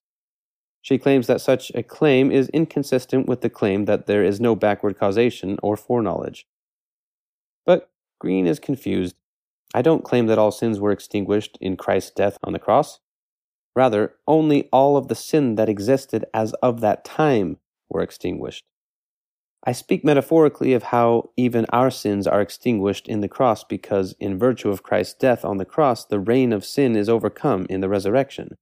She 0.83 0.99
claims 0.99 1.27
that 1.27 1.41
such 1.41 1.71
a 1.75 1.83
claim 1.83 2.31
is 2.31 2.49
inconsistent 2.51 3.27
with 3.27 3.41
the 3.41 3.51
claim 3.51 3.85
that 3.87 4.07
there 4.07 4.25
is 4.25 4.41
no 4.41 4.55
backward 4.55 4.99
causation 4.99 5.59
or 5.63 5.77
foreknowledge. 5.77 6.47
But 7.65 7.91
Green 8.19 8.47
is 8.47 8.59
confused. 8.59 9.15
I 9.75 9.83
don't 9.83 10.05
claim 10.05 10.27
that 10.27 10.39
all 10.39 10.51
sins 10.51 10.81
were 10.81 10.93
extinguished 10.93 11.59
in 11.61 11.77
Christ's 11.77 12.11
death 12.11 12.39
on 12.43 12.53
the 12.53 12.59
cross. 12.59 13.01
Rather, 13.77 14.15
only 14.27 14.69
all 14.73 14.97
of 14.97 15.09
the 15.09 15.15
sin 15.15 15.55
that 15.55 15.69
existed 15.69 16.25
as 16.35 16.53
of 16.55 16.81
that 16.81 17.05
time 17.05 17.59
were 17.89 18.03
extinguished. 18.03 18.65
I 19.65 19.73
speak 19.73 20.05
metaphorically 20.05 20.73
of 20.73 20.85
how 20.85 21.31
even 21.37 21.67
our 21.71 21.91
sins 21.91 22.27
are 22.27 22.41
extinguished 22.41 23.09
in 23.09 23.21
the 23.21 23.29
cross 23.29 23.65
because, 23.65 24.15
in 24.21 24.39
virtue 24.39 24.71
of 24.71 24.83
Christ's 24.83 25.15
death 25.15 25.45
on 25.45 25.57
the 25.57 25.65
cross, 25.65 26.05
the 26.05 26.21
reign 26.21 26.53
of 26.53 26.65
sin 26.65 26.97
is 26.97 27.09
overcome 27.09 27.67
in 27.69 27.81
the 27.81 27.89
resurrection. 27.89 28.57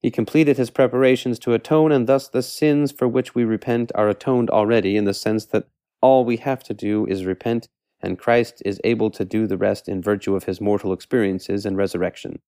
He 0.00 0.10
completed 0.10 0.56
his 0.56 0.70
preparations 0.70 1.38
to 1.40 1.52
atone, 1.52 1.92
and 1.92 2.06
thus 2.06 2.28
the 2.28 2.42
sins 2.42 2.90
for 2.90 3.06
which 3.06 3.34
we 3.34 3.44
repent 3.44 3.92
are 3.94 4.08
atoned 4.08 4.50
already 4.50 4.96
in 4.96 5.04
the 5.04 5.14
sense 5.14 5.44
that 5.46 5.68
all 6.00 6.24
we 6.24 6.38
have 6.38 6.62
to 6.64 6.74
do 6.74 7.06
is 7.06 7.24
repent, 7.24 7.68
and 8.00 8.18
Christ 8.18 8.62
is 8.64 8.80
able 8.84 9.10
to 9.10 9.24
do 9.24 9.46
the 9.46 9.58
rest 9.58 9.88
in 9.88 10.00
virtue 10.00 10.36
of 10.36 10.44
his 10.44 10.60
mortal 10.60 10.92
experiences 10.92 11.66
and 11.66 11.76
resurrection. 11.76 12.40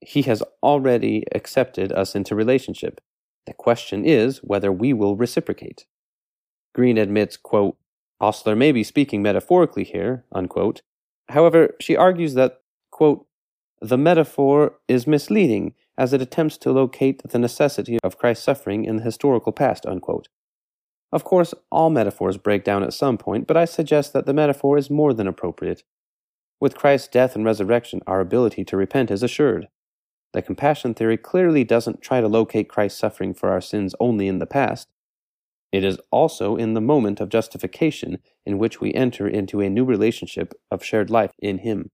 He 0.00 0.22
has 0.22 0.42
already 0.62 1.24
accepted 1.34 1.92
us 1.92 2.14
into 2.14 2.34
relationship. 2.34 3.00
The 3.46 3.54
question 3.54 4.04
is 4.04 4.38
whether 4.38 4.72
we 4.72 4.92
will 4.92 5.16
reciprocate. 5.16 5.86
Green 6.74 6.98
admits, 6.98 7.36
quote, 7.36 7.76
Ostler 8.20 8.56
may 8.56 8.72
be 8.72 8.84
speaking 8.84 9.22
metaphorically 9.22 9.84
here, 9.84 10.24
unquote. 10.32 10.82
However, 11.28 11.74
she 11.80 11.96
argues 11.96 12.34
that, 12.34 12.60
quote, 12.90 13.26
the 13.80 13.96
metaphor 13.96 14.74
is 14.88 15.06
misleading 15.06 15.74
as 15.96 16.12
it 16.12 16.20
attempts 16.20 16.58
to 16.58 16.72
locate 16.72 17.22
the 17.22 17.38
necessity 17.38 17.98
of 18.04 18.18
Christ's 18.18 18.44
suffering 18.44 18.84
in 18.84 18.96
the 18.96 19.02
historical 19.02 19.52
past, 19.52 19.86
unquote. 19.86 20.28
Of 21.12 21.24
course, 21.24 21.54
all 21.72 21.90
metaphors 21.90 22.36
break 22.36 22.62
down 22.62 22.82
at 22.82 22.92
some 22.92 23.18
point, 23.18 23.46
but 23.46 23.56
I 23.56 23.64
suggest 23.64 24.12
that 24.12 24.26
the 24.26 24.34
metaphor 24.34 24.78
is 24.78 24.90
more 24.90 25.12
than 25.12 25.26
appropriate. 25.26 25.82
With 26.60 26.76
Christ's 26.76 27.08
death 27.08 27.34
and 27.34 27.44
resurrection, 27.44 28.00
our 28.06 28.20
ability 28.20 28.64
to 28.66 28.76
repent 28.76 29.10
is 29.10 29.22
assured. 29.22 29.68
The 30.32 30.42
compassion 30.42 30.94
theory 30.94 31.16
clearly 31.16 31.64
doesn't 31.64 32.02
try 32.02 32.20
to 32.20 32.28
locate 32.28 32.68
Christ's 32.68 33.00
suffering 33.00 33.34
for 33.34 33.50
our 33.50 33.60
sins 33.60 33.94
only 33.98 34.28
in 34.28 34.38
the 34.38 34.46
past. 34.46 34.88
It 35.72 35.84
is 35.84 35.98
also 36.10 36.56
in 36.56 36.74
the 36.74 36.80
moment 36.80 37.20
of 37.20 37.28
justification 37.28 38.18
in 38.44 38.58
which 38.58 38.80
we 38.80 38.92
enter 38.92 39.28
into 39.28 39.60
a 39.60 39.70
new 39.70 39.84
relationship 39.84 40.52
of 40.70 40.84
shared 40.84 41.10
life 41.10 41.32
in 41.38 41.58
Him. 41.58 41.90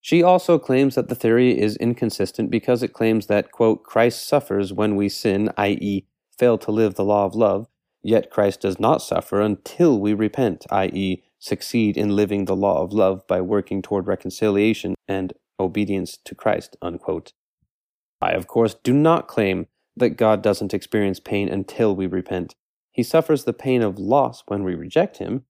She 0.00 0.22
also 0.22 0.58
claims 0.58 0.94
that 0.94 1.08
the 1.08 1.14
theory 1.14 1.58
is 1.58 1.76
inconsistent 1.76 2.50
because 2.50 2.82
it 2.82 2.92
claims 2.92 3.26
that, 3.26 3.52
quote, 3.52 3.84
Christ 3.84 4.26
suffers 4.26 4.72
when 4.72 4.96
we 4.96 5.08
sin, 5.08 5.50
i.e., 5.56 6.06
fail 6.36 6.58
to 6.58 6.72
live 6.72 6.94
the 6.94 7.04
law 7.04 7.24
of 7.24 7.36
love, 7.36 7.68
yet 8.02 8.30
Christ 8.30 8.62
does 8.62 8.80
not 8.80 9.00
suffer 9.00 9.40
until 9.40 10.00
we 10.00 10.12
repent, 10.12 10.66
i.e., 10.70 11.22
succeed 11.38 11.96
in 11.96 12.16
living 12.16 12.46
the 12.46 12.56
law 12.56 12.82
of 12.82 12.92
love 12.92 13.24
by 13.28 13.40
working 13.40 13.82
toward 13.82 14.08
reconciliation 14.08 14.94
and 15.06 15.34
obedience 15.60 16.18
to 16.24 16.34
Christ. 16.34 16.76
Unquote. 16.82 17.32
I, 18.20 18.32
of 18.32 18.46
course, 18.46 18.74
do 18.82 18.92
not 18.92 19.28
claim 19.28 19.66
that 19.96 20.16
God 20.16 20.42
doesn't 20.42 20.74
experience 20.74 21.20
pain 21.20 21.48
until 21.48 21.94
we 21.94 22.06
repent. 22.06 22.54
He 22.92 23.02
suffers 23.02 23.44
the 23.44 23.52
pain 23.52 23.82
of 23.82 23.98
loss 23.98 24.44
when 24.46 24.62
we 24.62 24.74
reject 24.74 25.16
Him. 25.16 25.44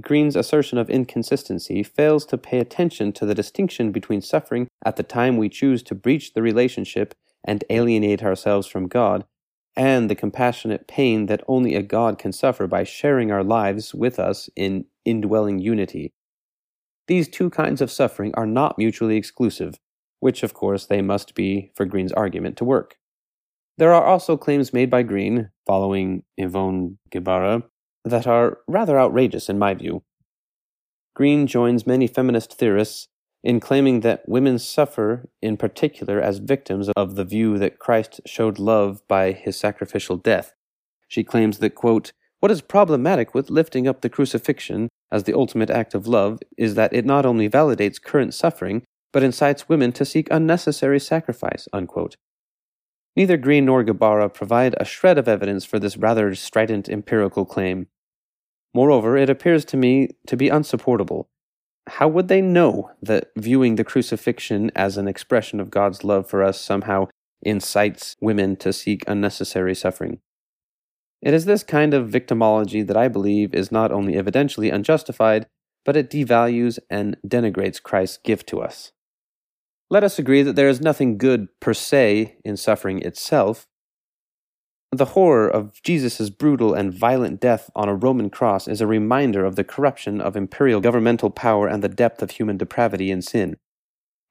Green's 0.00 0.34
assertion 0.34 0.76
of 0.76 0.90
inconsistency 0.90 1.84
fails 1.84 2.26
to 2.26 2.36
pay 2.36 2.58
attention 2.58 3.12
to 3.12 3.24
the 3.24 3.34
distinction 3.34 3.92
between 3.92 4.20
suffering 4.20 4.66
at 4.84 4.96
the 4.96 5.04
time 5.04 5.36
we 5.36 5.48
choose 5.48 5.82
to 5.84 5.94
breach 5.94 6.34
the 6.34 6.42
relationship 6.42 7.14
and 7.44 7.62
alienate 7.70 8.22
ourselves 8.22 8.66
from 8.66 8.88
God, 8.88 9.24
and 9.76 10.10
the 10.10 10.14
compassionate 10.16 10.88
pain 10.88 11.26
that 11.26 11.44
only 11.46 11.76
a 11.76 11.82
God 11.82 12.18
can 12.18 12.32
suffer 12.32 12.66
by 12.66 12.82
sharing 12.84 13.30
our 13.30 13.44
lives 13.44 13.94
with 13.94 14.18
us 14.18 14.48
in 14.56 14.86
indwelling 15.04 15.58
unity. 15.60 16.12
These 17.06 17.28
two 17.28 17.50
kinds 17.50 17.80
of 17.80 17.90
suffering 17.90 18.32
are 18.34 18.46
not 18.46 18.78
mutually 18.78 19.16
exclusive, 19.16 19.78
which 20.20 20.42
of 20.42 20.54
course 20.54 20.86
they 20.86 21.02
must 21.02 21.34
be 21.34 21.70
for 21.74 21.84
Green's 21.84 22.12
argument 22.12 22.56
to 22.56 22.64
work. 22.64 22.96
There 23.76 23.92
are 23.92 24.04
also 24.04 24.36
claims 24.36 24.72
made 24.72 24.88
by 24.88 25.02
Green, 25.02 25.50
following 25.66 26.22
Ivone 26.38 26.98
Gebara, 27.10 27.64
that 28.04 28.26
are 28.26 28.58
rather 28.68 28.98
outrageous 28.98 29.48
in 29.48 29.58
my 29.58 29.74
view. 29.74 30.02
Green 31.14 31.46
joins 31.46 31.86
many 31.86 32.06
feminist 32.06 32.54
theorists 32.54 33.08
in 33.42 33.60
claiming 33.60 34.00
that 34.00 34.28
women 34.28 34.58
suffer 34.58 35.28
in 35.42 35.56
particular 35.56 36.20
as 36.20 36.38
victims 36.38 36.88
of 36.96 37.14
the 37.14 37.24
view 37.24 37.58
that 37.58 37.78
Christ 37.78 38.20
showed 38.26 38.58
love 38.58 39.02
by 39.08 39.32
his 39.32 39.58
sacrificial 39.58 40.16
death. 40.16 40.54
She 41.08 41.24
claims 41.24 41.58
that, 41.58 41.74
quote, 41.74 42.12
what 42.40 42.50
is 42.50 42.62
problematic 42.62 43.34
with 43.34 43.50
lifting 43.50 43.88
up 43.88 44.00
the 44.00 44.08
crucifixion 44.08 44.88
as 45.10 45.24
the 45.24 45.34
ultimate 45.34 45.70
act 45.70 45.94
of 45.94 46.06
love 46.06 46.38
is 46.56 46.74
that 46.74 46.92
it 46.92 47.04
not 47.04 47.26
only 47.26 47.48
validates 47.48 48.02
current 48.02 48.34
suffering, 48.34 48.82
but 49.12 49.22
incites 49.22 49.68
women 49.68 49.92
to 49.92 50.04
seek 50.04 50.28
unnecessary 50.30 51.00
sacrifice. 51.00 51.68
Unquote. 51.72 52.16
Neither 53.16 53.36
Green 53.36 53.64
nor 53.66 53.84
Gebara 53.84 54.32
provide 54.32 54.74
a 54.78 54.84
shred 54.84 55.18
of 55.18 55.28
evidence 55.28 55.64
for 55.64 55.78
this 55.78 55.96
rather 55.96 56.34
strident 56.34 56.88
empirical 56.88 57.44
claim. 57.44 57.86
Moreover, 58.74 59.16
it 59.16 59.30
appears 59.30 59.64
to 59.66 59.76
me 59.76 60.08
to 60.26 60.36
be 60.36 60.48
unsupportable. 60.48 61.28
How 61.86 62.08
would 62.08 62.28
they 62.28 62.40
know 62.40 62.90
that 63.00 63.30
viewing 63.36 63.76
the 63.76 63.84
crucifixion 63.84 64.72
as 64.74 64.96
an 64.96 65.06
expression 65.06 65.60
of 65.60 65.70
God's 65.70 66.02
love 66.02 66.28
for 66.28 66.42
us 66.42 66.60
somehow 66.60 67.06
incites 67.42 68.16
women 68.20 68.56
to 68.56 68.72
seek 68.72 69.04
unnecessary 69.06 69.74
suffering? 69.74 70.18
It 71.22 71.34
is 71.34 71.44
this 71.44 71.62
kind 71.62 71.94
of 71.94 72.10
victimology 72.10 72.84
that 72.86 72.96
I 72.96 73.08
believe 73.08 73.54
is 73.54 73.70
not 73.70 73.92
only 73.92 74.14
evidentially 74.14 74.72
unjustified, 74.72 75.46
but 75.84 75.96
it 75.96 76.10
devalues 76.10 76.78
and 76.90 77.16
denigrates 77.26 77.80
Christ's 77.80 78.18
gift 78.18 78.48
to 78.48 78.60
us. 78.60 78.92
Let 79.90 80.04
us 80.04 80.18
agree 80.18 80.42
that 80.42 80.56
there 80.56 80.68
is 80.68 80.80
nothing 80.80 81.18
good 81.18 81.48
per 81.60 81.74
se 81.74 82.36
in 82.44 82.56
suffering 82.56 83.00
itself. 83.02 83.66
The 84.90 85.06
horror 85.06 85.48
of 85.48 85.82
Jesus' 85.82 86.30
brutal 86.30 86.72
and 86.72 86.94
violent 86.94 87.40
death 87.40 87.68
on 87.74 87.88
a 87.88 87.94
Roman 87.94 88.30
cross 88.30 88.68
is 88.68 88.80
a 88.80 88.86
reminder 88.86 89.44
of 89.44 89.56
the 89.56 89.64
corruption 89.64 90.20
of 90.20 90.36
imperial 90.36 90.80
governmental 90.80 91.30
power 91.30 91.66
and 91.66 91.82
the 91.82 91.88
depth 91.88 92.22
of 92.22 92.32
human 92.32 92.56
depravity 92.56 93.10
and 93.10 93.24
sin. 93.24 93.56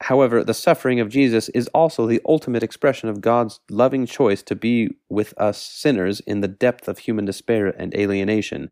However, 0.03 0.43
the 0.43 0.53
suffering 0.53 0.99
of 0.99 1.09
Jesus 1.09 1.49
is 1.49 1.67
also 1.69 2.07
the 2.07 2.21
ultimate 2.25 2.63
expression 2.63 3.09
of 3.09 3.21
God's 3.21 3.59
loving 3.69 4.05
choice 4.05 4.41
to 4.43 4.55
be 4.55 4.89
with 5.09 5.33
us 5.37 5.61
sinners 5.61 6.19
in 6.21 6.41
the 6.41 6.47
depth 6.47 6.87
of 6.87 6.99
human 6.99 7.25
despair 7.25 7.67
and 7.67 7.93
alienation. 7.95 8.71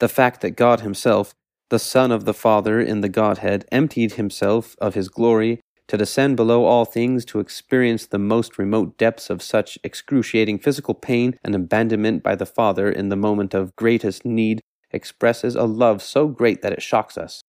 The 0.00 0.08
fact 0.08 0.40
that 0.40 0.50
God 0.50 0.80
Himself, 0.80 1.34
the 1.70 1.78
Son 1.78 2.12
of 2.12 2.24
the 2.24 2.34
Father 2.34 2.80
in 2.80 3.00
the 3.00 3.08
Godhead, 3.08 3.64
emptied 3.72 4.12
Himself 4.12 4.76
of 4.80 4.94
His 4.94 5.08
glory 5.08 5.60
to 5.88 5.96
descend 5.96 6.36
below 6.36 6.64
all 6.64 6.84
things 6.84 7.24
to 7.26 7.40
experience 7.40 8.06
the 8.06 8.18
most 8.18 8.58
remote 8.58 8.96
depths 8.96 9.28
of 9.28 9.42
such 9.42 9.78
excruciating 9.84 10.58
physical 10.58 10.94
pain 10.94 11.38
and 11.44 11.54
abandonment 11.54 12.22
by 12.22 12.34
the 12.34 12.46
Father 12.46 12.90
in 12.90 13.10
the 13.10 13.16
moment 13.16 13.54
of 13.54 13.76
greatest 13.76 14.24
need 14.24 14.60
expresses 14.90 15.54
a 15.54 15.64
love 15.64 16.02
so 16.02 16.28
great 16.28 16.62
that 16.62 16.72
it 16.72 16.82
shocks 16.82 17.18
us. 17.18 17.42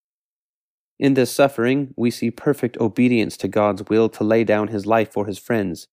In 1.00 1.14
this 1.14 1.32
suffering, 1.32 1.94
we 1.98 2.10
see 2.10 2.32
perfect 2.32 2.78
obedience 2.78 3.38
to 3.38 3.48
God's 3.48 3.84
will 3.90 4.10
to 4.10 4.24
lay 4.24 4.44
down 4.44 4.70
his 4.70 4.86
life 4.86 5.12
for 5.12 5.26
his 5.26 5.38
friends. 5.38 5.88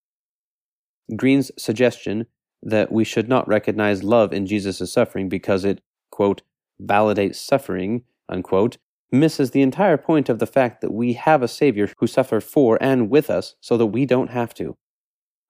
Green's 1.17 1.51
suggestion 1.59 2.27
that 2.63 2.93
we 2.93 3.05
should 3.05 3.29
not 3.29 3.49
recognize 3.49 4.05
love 4.05 4.33
in 4.33 4.47
Jesus' 4.47 4.93
suffering 4.93 5.29
because 5.29 5.65
it, 5.65 5.81
quote, 6.11 6.43
validates 6.81 7.37
suffering, 7.37 8.05
unquote, 8.29 8.79
misses 9.13 9.51
the 9.51 9.63
entire 9.63 9.99
point 9.99 10.29
of 10.29 10.39
the 10.39 10.47
fact 10.47 10.81
that 10.81 10.93
we 10.93 11.13
have 11.13 11.43
a 11.43 11.49
Savior 11.49 11.89
who 11.99 12.07
suffered 12.07 12.43
for 12.43 12.83
and 12.83 13.11
with 13.11 13.29
us 13.29 13.55
so 13.61 13.77
that 13.77 13.87
we 13.87 14.07
don't 14.07 14.31
have 14.31 14.55
to. 14.55 14.77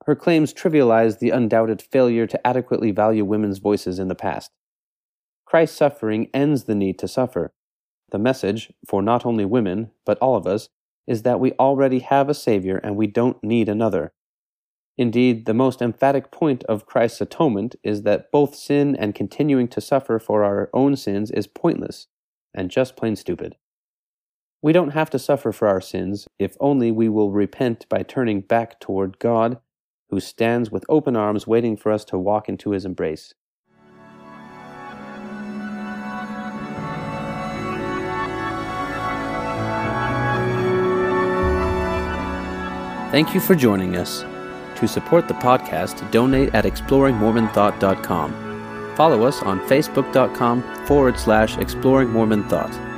Her 0.07 0.17
claims 0.17 0.53
trivialize 0.53 1.21
the 1.21 1.31
undoubted 1.31 1.81
failure 1.81 2.27
to 2.27 2.47
adequately 2.47 2.91
value 2.91 3.25
women's 3.25 3.59
voices 3.59 4.01
in 4.01 4.09
the 4.09 4.17
past. 4.17 4.51
Christ's 5.47 5.77
suffering 5.77 6.29
ends 6.35 6.65
the 6.65 6.75
need 6.75 6.99
to 6.99 7.09
suffer. 7.09 7.53
The 8.11 8.19
message, 8.19 8.73
for 8.87 9.01
not 9.01 9.25
only 9.25 9.45
women, 9.45 9.93
but 10.05 10.19
all 10.19 10.35
of 10.35 10.47
us, 10.47 10.69
is 11.07 11.23
that 11.23 11.41
we 11.41 11.53
already 11.53 12.01
have 12.01 12.29
a 12.29 12.35
Savior 12.35 12.79
and 12.79 12.97
we 12.97 13.07
don't 13.07 13.43
need 13.45 13.69
another. 13.69 14.13
Indeed, 14.99 15.47
the 15.47 15.55
most 15.55 15.81
emphatic 15.81 16.31
point 16.31 16.65
of 16.65 16.85
Christ's 16.85 17.21
atonement 17.21 17.77
is 17.83 18.03
that 18.03 18.31
both 18.31 18.55
sin 18.55 18.97
and 18.97 19.15
continuing 19.15 19.69
to 19.69 19.81
suffer 19.81 20.19
for 20.19 20.45
our 20.45 20.69
own 20.75 20.97
sins 20.97 21.31
is 21.31 21.47
pointless 21.47 22.09
and 22.55 22.71
just 22.71 22.97
plain 22.97 23.17
stupid. 23.17 23.57
We 24.63 24.73
don't 24.73 24.91
have 24.91 25.11
to 25.11 25.19
suffer 25.19 25.51
for 25.53 25.67
our 25.67 25.81
sins 25.81 26.29
if 26.39 26.57
only 26.61 26.93
we 26.93 27.09
will 27.09 27.33
repent 27.33 27.89
by 27.89 28.03
turning 28.03 28.43
back 28.43 28.79
toward 28.79 29.19
God, 29.19 29.59
who 30.11 30.21
stands 30.21 30.71
with 30.71 30.85
open 30.89 31.17
arms 31.17 31.47
waiting 31.47 31.77
for 31.77 31.91
us 31.91 32.05
to 32.07 32.19
walk 32.19 32.49
into 32.49 32.71
his 32.71 32.85
embrace. 32.85 33.35
Thank 43.11 43.35
you 43.35 43.41
for 43.41 43.55
joining 43.55 43.97
us. 43.97 44.25
To 44.77 44.89
support 44.89 45.29
the 45.29 45.35
podcast, 45.35 46.11
donate 46.11 46.55
at 46.55 46.65
exploringmormonthought.com. 46.65 48.52
Follow 48.95 49.25
us 49.25 49.43
on 49.43 49.61
facebook.com 49.61 50.63
forward 50.87 51.19
slash 51.19 51.57
exploringmormonthought. 51.57 52.92